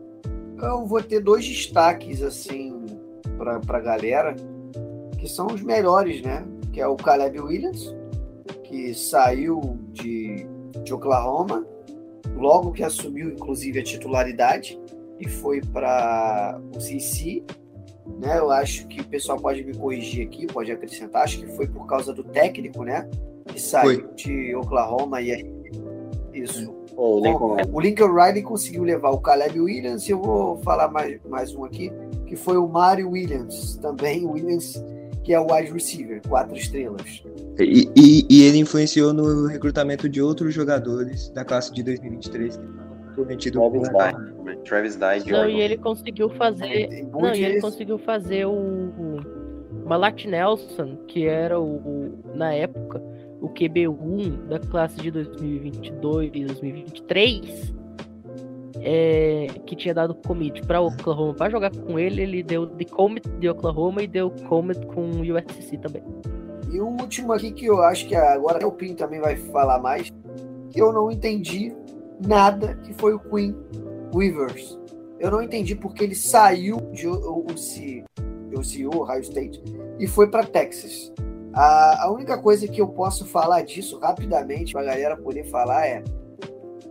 [0.62, 2.86] Eu vou ter dois destaques assim
[3.38, 4.36] para a galera
[5.20, 6.46] que são os melhores, né?
[6.72, 7.94] Que é o Caleb Williams,
[8.64, 10.48] que saiu de,
[10.84, 11.66] de Oklahoma
[12.36, 14.80] logo que assumiu inclusive a titularidade
[15.20, 17.44] e foi para o CC
[18.20, 18.38] né?
[18.38, 21.24] Eu acho que o pessoal pode me corrigir aqui, pode acrescentar.
[21.24, 23.10] Acho que foi por causa do técnico, né?
[23.46, 24.14] Que saiu foi.
[24.16, 25.54] de Oklahoma e aí.
[26.34, 26.74] Isso.
[26.96, 31.20] O Lincoln, o Lincoln Riley conseguiu levar o Caleb Williams, e eu vou falar mais,
[31.28, 31.92] mais um aqui,
[32.28, 34.84] que foi o Mario Williams, também Williams,
[35.24, 37.24] que é o wide receiver, quatro estrelas.
[37.60, 42.60] E, e, e ele influenciou no recrutamento de outros jogadores da classe de 2023
[43.14, 43.90] prometido Travis
[44.66, 47.06] Travis Dye Não, e ele conseguiu fazer.
[47.12, 49.20] Não, e ele conseguiu fazer o, o
[49.86, 53.02] Malat Nelson, que era o, o, na época
[53.42, 57.74] o QB1 da classe de 2022 e 2023.
[58.86, 63.26] É, que tinha dado commit para Oklahoma para jogar com ele, ele deu de commit
[63.40, 66.04] de Oklahoma e deu commit com o USC também.
[66.70, 70.12] E o último aqui que eu acho que agora o Pin também vai falar mais,
[70.70, 71.74] que eu não entendi
[72.28, 73.56] nada, que foi o Queen
[74.14, 74.78] Weavers.
[75.20, 79.64] Eu não entendi porque ele saiu de OCU, Ohio State,
[80.00, 81.12] e foi para Texas.
[81.54, 85.86] A, a única coisa que eu posso falar disso rapidamente para a galera poder falar
[85.86, 86.04] é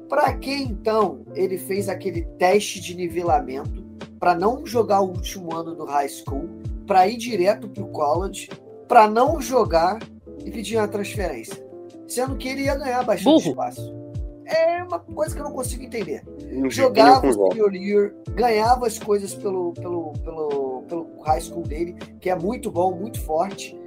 [0.09, 3.83] para que então ele fez aquele teste de nivelamento
[4.21, 6.49] para não jogar o último ano do high school,
[6.87, 8.49] para ir direto para o college,
[8.87, 9.99] para não jogar
[10.45, 11.67] e pedir uma transferência,
[12.07, 13.51] sendo que ele ia ganhar bastante Burro.
[13.51, 14.02] espaço
[14.47, 16.23] é uma coisa que eu não consigo entender.
[16.53, 21.95] Um Jogava o Senior Year, ganhava as coisas pelo, pelo, pelo, pelo high school dele,
[22.21, 23.79] que é muito bom, muito forte,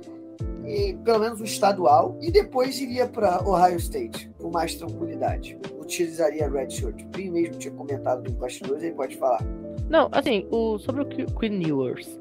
[0.66, 5.58] e pelo menos o estadual, e depois iria para Ohio State com mais tranquilidade.
[5.80, 7.04] Utilizaria Red Shirt.
[7.04, 9.42] O Pim mesmo tinha comentado nos bastidores, ele pode falar.
[9.90, 12.20] Não, assim, o, sobre o Queen Ewers.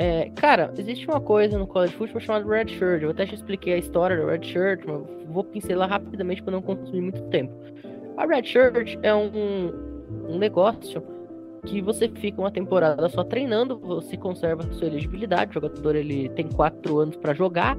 [0.00, 3.02] É, cara, existe uma coisa no college football chamada Red Shirt.
[3.02, 6.62] Eu até te expliquei a história do Red Shirt, mas vou pincelar rapidamente para não
[6.62, 7.52] consumir muito tempo.
[8.16, 9.72] A Red Shirt é um,
[10.28, 11.02] um negócio
[11.66, 15.50] que você fica uma temporada só treinando, você conserva sua elegibilidade.
[15.50, 17.76] O jogador ele tem quatro anos para jogar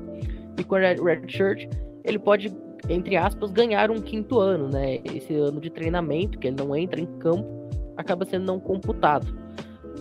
[0.57, 1.69] e com a Red, Red Shirt
[2.03, 2.53] ele pode,
[2.89, 4.99] entre aspas, ganhar um quinto ano, né?
[5.05, 7.47] Esse ano de treinamento que ele não entra em campo
[7.95, 9.25] acaba sendo não computado.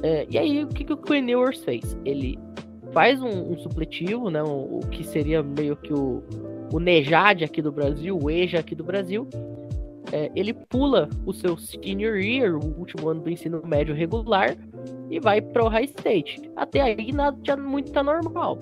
[0.02, 1.96] É, e aí o que, que o Queen Ewers fez?
[2.04, 2.38] Ele
[2.92, 4.42] faz um, um supletivo, né?
[4.42, 6.22] O, o, que seria meio que o,
[6.72, 9.28] o Nejad aqui do Brasil, o EJA aqui do Brasil,
[10.12, 14.56] é, ele pula o seu senior year, o último ano do ensino médio regular,
[15.10, 16.40] e vai para o high state.
[16.56, 18.58] Até aí nada muito tá normal.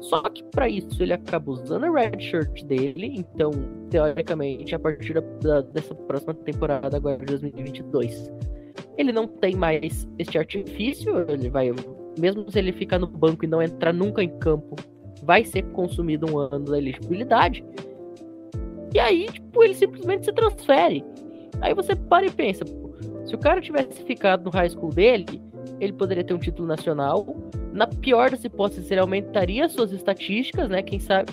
[0.00, 3.50] Só que para isso ele acaba usando a red shirt dele, então
[3.90, 8.30] teoricamente a partir da, dessa próxima temporada agora de 2022,
[8.98, 11.72] ele não tem mais este artifício, ele vai
[12.18, 14.74] mesmo se ele ficar no banco e não entrar nunca em campo,
[15.22, 17.64] vai ser consumido um ano da elegibilidade.
[18.92, 21.04] E aí, tipo, ele simplesmente se transfere.
[21.60, 22.64] Aí você para e pensa,
[23.24, 25.40] se o cara tivesse ficado no high school dele,
[25.78, 27.26] ele poderia ter um título nacional.
[27.72, 30.82] Na pior das hipóteses, ele aumentaria suas estatísticas, né?
[30.82, 31.32] Quem sabe.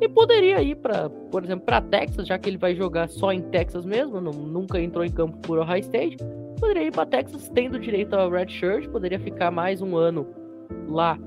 [0.00, 3.42] E poderia ir para, por exemplo, para Texas, já que ele vai jogar só em
[3.42, 6.16] Texas mesmo, não, nunca entrou em campo por Ohio State.
[6.64, 10.26] Poderia ir para Texas tendo direito ao red shirt, poderia ficar mais um ano
[10.88, 11.18] lá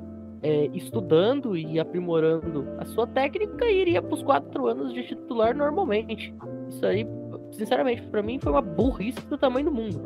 [0.41, 5.55] é, estudando e aprimorando a sua técnica e iria para os quatro anos de titular
[5.55, 6.33] normalmente.
[6.67, 7.05] Isso aí,
[7.51, 10.01] sinceramente, para mim foi uma burrice do tamanho do mundo.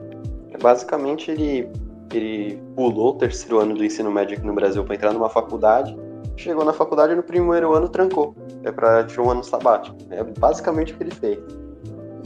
[0.62, 1.72] Basicamente, ele,
[2.14, 5.98] ele pulou o terceiro ano do ensino médio aqui no Brasil para entrar numa faculdade.
[6.36, 8.36] Chegou na faculdade no primeiro ano trancou.
[8.66, 9.96] É para tirar um ano sabático.
[10.10, 11.40] É basicamente o que ele fez.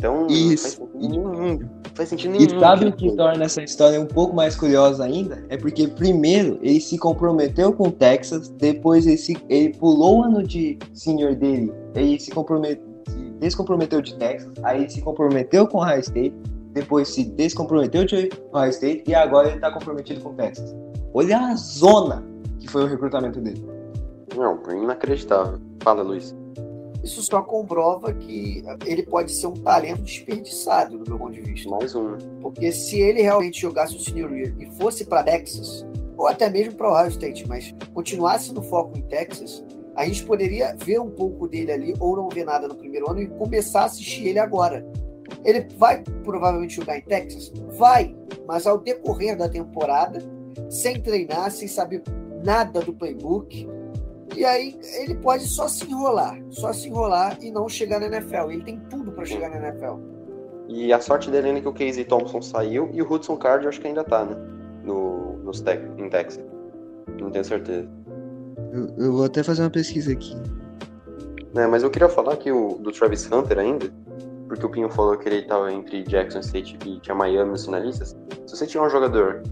[0.06, 0.64] Então, Isso.
[0.64, 1.60] faz sentido nenhum.
[1.96, 2.46] Faz sentido nenhum.
[2.46, 5.44] E sabe o que torna essa história um pouco mais curiosa ainda?
[5.50, 10.24] É porque, primeiro, ele se comprometeu com o Texas, depois ele, se, ele pulou o
[10.24, 15.68] ano de senior dele, ele se, comprometeu, se descomprometeu de Texas, aí ele se comprometeu
[15.68, 16.36] com o Ohio State,
[16.74, 20.76] depois se descomprometeu de Ohio State e agora ele tá comprometido com o Texas.
[21.16, 22.24] Olha a zona
[22.60, 23.66] que foi o recrutamento dele.
[24.36, 25.60] Não, inacreditável.
[25.82, 26.36] Fala, Luiz
[27.06, 31.70] isso só comprova que ele pode ser um talento desperdiçado, do meu ponto de vista.
[31.70, 32.18] Mais um.
[32.42, 35.86] Porque se ele realmente jogasse o Senior Year e fosse para Texas,
[36.18, 39.64] ou até mesmo para Ohio State, mas continuasse no foco em Texas,
[39.96, 43.22] a gente poderia ver um pouco dele ali, ou não ver nada no primeiro ano,
[43.22, 44.84] e começar a assistir ele agora.
[45.44, 47.54] Ele vai provavelmente jogar em Texas?
[47.78, 48.16] Vai,
[48.48, 50.20] mas ao decorrer da temporada,
[50.70, 52.02] sem treinar, sem saber
[52.44, 53.68] nada do playbook,
[54.36, 58.52] e aí ele pode só se enrolar, só se enrolar e não chegar na NFL.
[58.52, 59.96] Ele tem tudo para chegar na NFL.
[60.68, 63.66] E a sorte dele ainda é que o Casey Thompson saiu e o Hudson Card
[63.66, 64.36] eu acho que ainda tá, né?
[64.84, 66.44] No, nos tec, em Texas.
[67.20, 67.88] Não tenho certeza.
[68.72, 70.36] Eu, eu vou até fazer uma pesquisa aqui.
[71.56, 73.90] É, mas eu queria falar que o do Travis Hunter ainda,
[74.48, 78.16] porque o Pinho falou que ele estava entre Jackson State e tinha Miami nos finalistas.
[78.46, 79.44] Se você tiver um jogador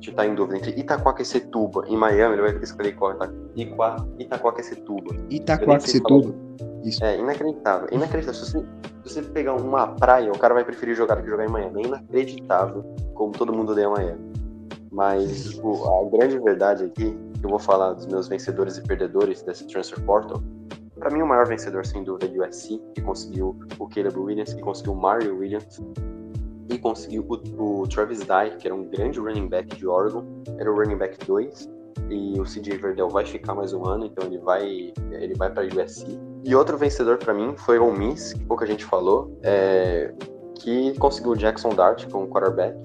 [0.00, 3.12] que está em dúvida entre Itaquaquecetuba e Miami, ele vai escolher qual?
[3.12, 3.32] Ita-
[4.18, 5.14] Itaquaquecetuba.
[5.30, 6.34] Itaquaquecetuba.
[6.84, 7.04] Isso.
[7.04, 7.88] É inacreditável.
[7.90, 8.40] Inacreditável.
[8.40, 8.66] Se você,
[9.04, 11.82] se você pegar uma praia, o cara vai preferir jogar do que jogar em Miami.
[11.82, 12.84] É inacreditável
[13.14, 14.20] como todo mundo odeia Miami.
[14.90, 19.42] Mas o- a grande verdade aqui, que eu vou falar dos meus vencedores e perdedores
[19.42, 20.42] desse Transfer Portal,
[20.98, 24.52] Pra mim, o maior vencedor, sem dúvida, é o USC, que conseguiu o Caleb Williams,
[24.52, 25.80] que conseguiu o Mario Williams,
[26.68, 30.24] e conseguiu o, o Travis Dye, que era um grande running back de Oregon,
[30.58, 31.68] era o running back 2,
[32.10, 35.64] e o CJ Verdell vai ficar mais um ano, então ele vai ele vai para
[35.64, 36.18] USC.
[36.44, 40.12] E outro vencedor para mim foi o Miss, que pouca gente falou, é,
[40.54, 42.78] que conseguiu o Jackson Dart como quarterback,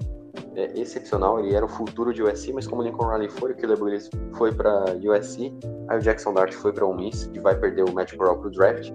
[0.56, 3.56] é, excepcional, ele era o futuro de USC, mas como o Lincoln Riley foi, o
[3.56, 5.52] Caleb Williams foi para USC,
[5.88, 8.50] aí o Jackson Dart foi para Ole Miss, e vai perder o Matt Corral pro
[8.50, 8.92] draft.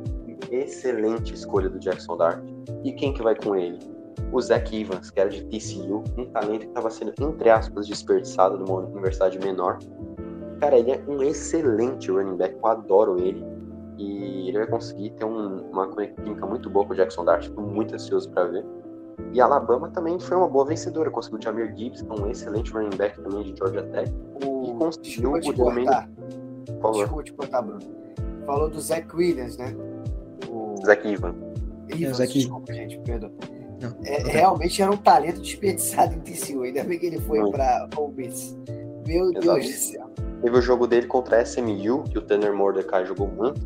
[0.51, 2.43] Excelente escolha do Jackson Dart.
[2.83, 3.77] E quem que vai com ele?
[4.31, 8.57] O Zach Evans, que era de TCU, um talento que estava sendo, entre aspas, desperdiçado
[8.57, 9.79] numa universidade menor.
[10.59, 13.43] Cara, ele é um excelente running back, eu adoro ele.
[13.97, 17.63] E ele vai conseguir ter um, uma química muito boa com o Jackson Dart, estou
[17.63, 18.65] muito ansioso para ver.
[19.33, 22.95] E Alabama também foi uma boa vencedora, conseguiu o Jamir Gibbs, é um excelente running
[22.95, 24.11] back também de Georgia Tech.
[24.43, 24.63] O...
[24.63, 25.41] E conseguiu o
[26.81, 27.79] favor, Desculpa te cortar, Bruno.
[28.45, 29.75] Falou do Zach Williams, né?
[30.49, 30.75] O...
[30.85, 31.35] Zach Evans.
[31.89, 33.31] Evans, Zach- desculpa, gente, perdão.
[33.79, 33.95] Não.
[34.03, 36.63] É, realmente era um talento desperdiçado em TCU.
[36.63, 38.57] Ainda bem que ele foi para Miss.
[39.07, 39.39] Meu Exato.
[39.39, 40.09] Deus do céu.
[40.41, 43.61] Teve o jogo dele contra a SMU, que o Tanner Mordecai jogou muito.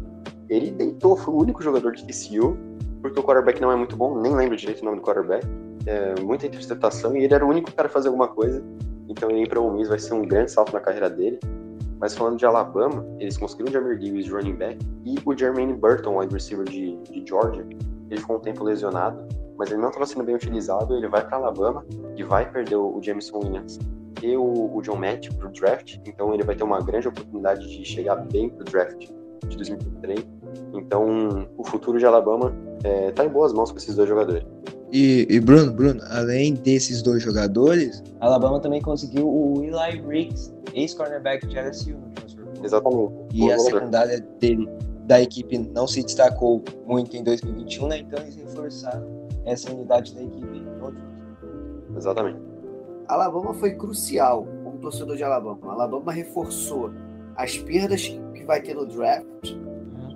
[0.50, 2.58] Ele deitou, foi o único jogador de TCU,
[3.02, 5.46] porque o quarterback não é muito bom, nem lembro direito o nome do quarterback.
[5.86, 8.64] É, muita interceptação, e ele era o único cara a fazer alguma coisa.
[9.10, 11.40] Então ele ir para o Miss vai ser um grande salto na carreira dele.
[12.00, 16.20] Mas falando de Alabama, eles conseguiram o Jamir de running back e o Jermaine Burton,
[16.20, 17.66] wide receiver de, de Georgia.
[18.14, 20.96] Ele ficou um tempo lesionado, mas ele não estava sendo bem utilizado.
[20.96, 21.84] Ele vai para Alabama
[22.16, 23.80] e vai perder o, o Jameson Williams
[24.22, 25.98] e o, o John Matt pro draft.
[26.06, 29.10] Então ele vai ter uma grande oportunidade de chegar bem pro draft
[29.48, 30.26] de 2023.
[30.76, 32.54] Então o futuro de Alabama
[32.84, 34.44] é, tá em boas mãos com esses dois jogadores.
[34.92, 41.48] E, e Bruno, Bruno, além desses dois jogadores, Alabama também conseguiu o Eli Riggs, ex-cornerback
[41.48, 41.96] de LSU.
[42.64, 43.12] Exatamente.
[43.34, 44.70] E a secundária dele,
[45.06, 48.00] da equipe, não se destacou muito em 2021, né?
[48.00, 50.64] Então eles reforçaram essa unidade da equipe.
[51.96, 52.40] Exatamente.
[53.08, 55.72] Alabama foi crucial como torcedor de Alabama.
[55.72, 56.92] Alabama reforçou
[57.36, 59.56] as perdas que vai ter no draft,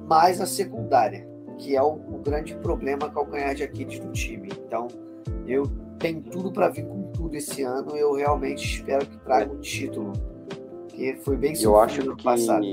[0.08, 1.28] mais a secundária,
[1.58, 4.50] que é o, o grande problema calcanhar de Aquiles do time.
[4.66, 4.88] Então,
[5.46, 5.64] eu
[6.00, 7.96] tenho tudo para vir com tudo esse ano.
[7.96, 10.14] Eu realmente espero que traga um título,
[10.88, 12.66] que foi bem Eu acho sofrido no que, passado.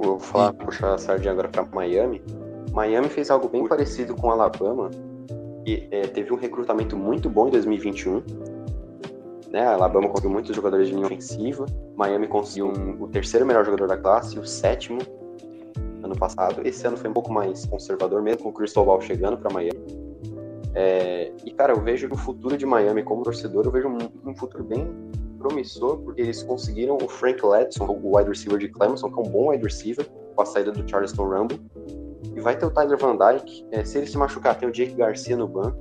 [0.00, 2.22] Vou falar, puxar a sardinha agora para Miami.
[2.72, 4.90] Miami fez algo bem parecido com Alabama.
[5.66, 8.22] E é, teve um recrutamento muito bom em 2021.
[9.50, 9.66] Né?
[9.66, 11.66] A Alabama conseguiu muitos jogadores de linha ofensiva.
[11.96, 15.00] Miami conseguiu um- o terceiro melhor jogador da classe o sétimo
[16.02, 16.66] ano passado.
[16.66, 20.00] Esse ano foi um pouco mais conservador, mesmo com o Cristobal chegando para Miami.
[20.74, 24.30] É, e, cara, eu vejo que o futuro de Miami como torcedor, eu vejo um,
[24.30, 24.88] um futuro bem
[25.40, 29.30] promissor, porque eles conseguiram o Frank Ledson, o wide receiver de Clemson, que é um
[29.30, 31.60] bom wide receiver, com a saída do Charleston Rumble.
[32.36, 33.66] E vai ter o Tyler Van Dyke.
[33.72, 35.78] é, se ele se machucar, tem o Jake Garcia no banco.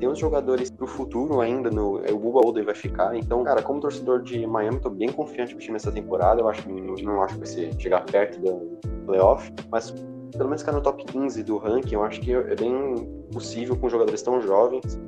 [0.00, 3.14] Tem os jogadores pro futuro ainda, no, é, o Bubba Olden vai ficar.
[3.16, 6.40] Então, cara, como torcedor de Miami, tô bem confiante com o time essa temporada.
[6.40, 9.90] Eu acho que não, não acho que vai ser, chegar perto do playoff, mas
[10.32, 12.94] pelo menos ficar no top 15 do ranking, eu acho que é bem
[13.32, 14.98] possível com jogadores tão jovens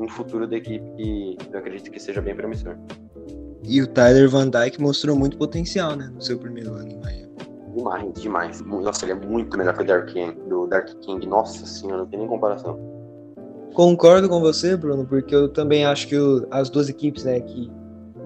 [0.00, 2.76] um futuro da equipe que eu acredito que seja bem promissor.
[3.62, 6.10] E o Tyler Van Dyke mostrou muito potencial, né?
[6.14, 7.30] No seu primeiro ano em Miami.
[7.76, 8.60] Demais, demais.
[8.62, 11.26] Nossa, ele é muito melhor que o Dark King, do Dark King.
[11.26, 12.78] Nossa senhora, não tem nem comparação.
[13.74, 17.70] Concordo com você, Bruno, porque eu também acho que o- as duas equipes, né, que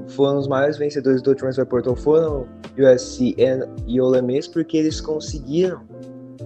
[0.09, 2.47] foram os maiores vencedores do Transfer Portal foram
[2.79, 3.35] USC
[3.87, 5.83] e Ole Miss, porque eles conseguiram,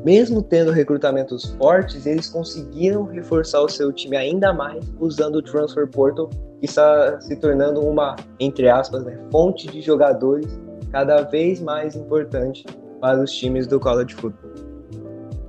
[0.05, 5.89] mesmo tendo recrutamentos fortes, eles conseguiram reforçar o seu time ainda mais usando o Transfer
[5.89, 6.29] Portal,
[6.61, 10.59] que está se tornando uma, entre aspas, né, fonte de jogadores
[10.93, 12.65] cada vez mais importante
[13.01, 14.49] para os times do college football.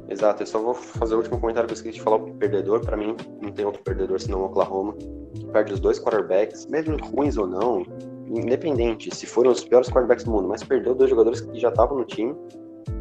[0.09, 2.17] Exato, eu só vou fazer o último comentário que eu esqueci de falar.
[2.17, 4.95] O perdedor, pra mim, não tem outro perdedor senão o Oklahoma,
[5.33, 7.83] que perde os dois quarterbacks, mesmo ruins ou não,
[8.27, 11.97] independente, se foram os piores quarterbacks do mundo, mas perdeu dois jogadores que já estavam
[11.97, 12.35] no time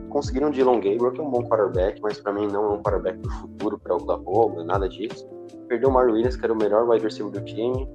[0.09, 3.19] conseguiram Dylan Gabriel, que é um bom quarterback, mas para mim não é um quarterback
[3.19, 5.29] do futuro para Oklahoma, nada disso.
[5.69, 7.89] Perdeu o Mario Williams, que era o melhor wide receiver do time.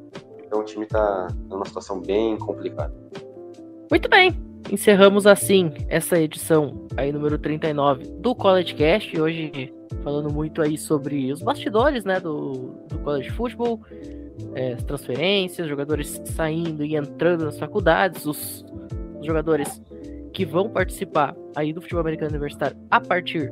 [0.46, 2.94] Então o time tá numa situação bem complicada.
[3.90, 4.34] Muito bem.
[4.72, 9.20] Encerramos assim essa edição aí número 39 do College Cast.
[9.20, 13.82] Hoje falando muito aí sobre os bastidores, né, do, do college football,
[14.56, 18.66] é, transferências, jogadores saindo e entrando nas faculdades, os,
[19.20, 19.82] os jogadores
[20.34, 23.52] que vão participar aí do futebol americano universitário a partir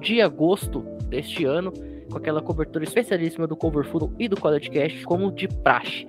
[0.00, 1.72] de agosto deste ano,
[2.10, 6.06] com aquela cobertura especialíssima do Cover Football e do College Cast, como de praxe.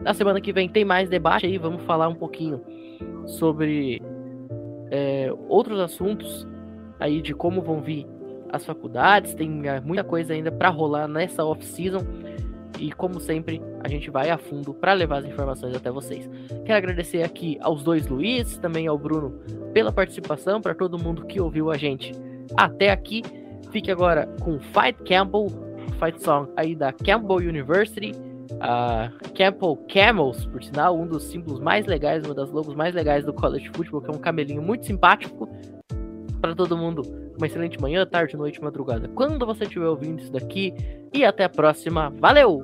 [0.00, 2.62] Na semana que vem tem mais debate aí, vamos falar um pouquinho
[3.26, 4.00] sobre
[4.90, 6.46] é, outros assuntos
[7.00, 8.06] aí de como vão vir
[8.50, 9.48] as faculdades, tem
[9.82, 12.00] muita coisa ainda para rolar nessa off-season.
[12.78, 16.28] E como sempre, a gente vai a fundo para levar as informações até vocês.
[16.64, 19.40] Quero agradecer aqui aos dois Luiz, também ao Bruno
[19.72, 22.12] pela participação, para todo mundo que ouviu a gente
[22.56, 23.22] até aqui.
[23.70, 25.46] Fique agora com Fight Campbell,
[25.98, 28.12] Fight Song aí da Campbell University.
[28.60, 33.24] A Campbell Camels, por sinal, um dos símbolos mais legais, uma das logos mais legais
[33.24, 35.48] do college football, que é um camelinho muito simpático.
[36.40, 37.02] Para todo mundo,
[37.36, 39.08] uma excelente manhã, tarde, noite, madrugada.
[39.08, 40.74] Quando você estiver ouvindo isso daqui,
[41.12, 42.10] e até a próxima.
[42.18, 42.62] Valeu!